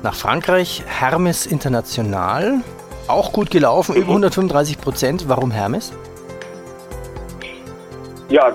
Nach 0.02 0.14
Frankreich, 0.14 0.82
Hermes 0.86 1.46
International. 1.46 2.60
Auch 3.08 3.32
gut 3.32 3.50
gelaufen, 3.50 3.94
mhm. 3.94 4.02
über 4.02 4.10
135 4.10 4.80
Prozent. 4.80 5.28
Warum 5.28 5.50
Hermes? 5.50 5.92
Ja, 8.28 8.52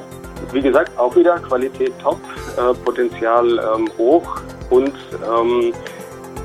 wie 0.52 0.62
gesagt, 0.62 0.98
auch 0.98 1.16
wieder 1.16 1.40
Qualität 1.40 1.94
top, 2.02 2.20
äh, 2.58 2.74
Potenzial 2.84 3.48
ähm, 3.76 3.90
hoch 3.98 4.42
und 4.70 4.94
ähm, 5.26 5.74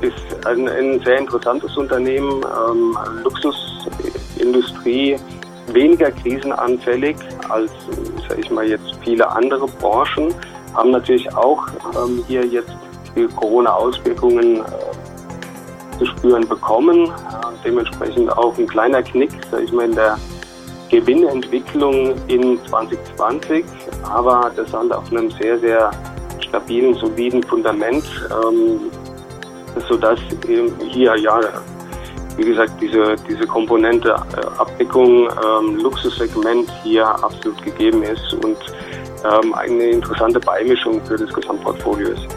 ist 0.01 0.45
ein, 0.45 0.67
ein, 0.69 1.01
sehr 1.03 1.17
interessantes 1.17 1.75
Unternehmen, 1.75 2.45
ähm, 2.69 2.97
Luxusindustrie, 3.23 5.17
weniger 5.73 6.11
krisenanfällig 6.11 7.17
als, 7.49 7.71
sage 8.29 8.41
ich 8.41 8.49
mal, 8.51 8.67
jetzt 8.67 8.95
viele 9.03 9.29
andere 9.29 9.67
Branchen, 9.67 10.33
haben 10.73 10.91
natürlich 10.91 11.33
auch 11.35 11.67
ähm, 11.95 12.23
hier 12.27 12.45
jetzt 12.45 12.71
die 13.15 13.27
Corona-Auswirkungen 13.27 14.57
äh, 14.57 14.86
zu 15.97 16.05
spüren 16.05 16.47
bekommen. 16.47 17.11
Dementsprechend 17.63 18.31
auch 18.37 18.57
ein 18.57 18.67
kleiner 18.67 19.03
Knick, 19.03 19.31
sage 19.51 19.63
ich 19.63 19.71
mal, 19.71 19.85
in 19.85 19.95
der 19.95 20.17
Gewinnentwicklung 20.89 22.15
in 22.27 22.59
2020, 22.69 23.65
aber 24.03 24.51
das 24.55 24.71
halt 24.71 24.93
auf 24.93 25.11
einem 25.11 25.29
sehr, 25.31 25.59
sehr 25.59 25.91
stabilen, 26.47 26.93
soliden 26.95 27.43
Fundament, 27.43 28.03
ähm, 28.45 28.79
sodass 29.87 30.19
hier 30.45 31.15
ja, 31.17 31.39
wie 32.37 32.45
gesagt, 32.45 32.71
diese, 32.79 33.15
diese 33.27 33.45
Komponente 33.45 34.09
äh, 34.09 34.59
Abdeckung, 34.59 35.27
ähm, 35.45 35.77
Luxussegment 35.77 36.71
hier 36.83 37.05
absolut 37.05 37.61
gegeben 37.63 38.03
ist 38.03 38.33
und 38.45 38.57
ähm, 39.25 39.53
eine 39.55 39.89
interessante 39.89 40.39
Beimischung 40.39 41.01
für 41.05 41.17
das 41.17 41.33
Gesamtportfolio 41.33 42.09
ist. 42.09 42.36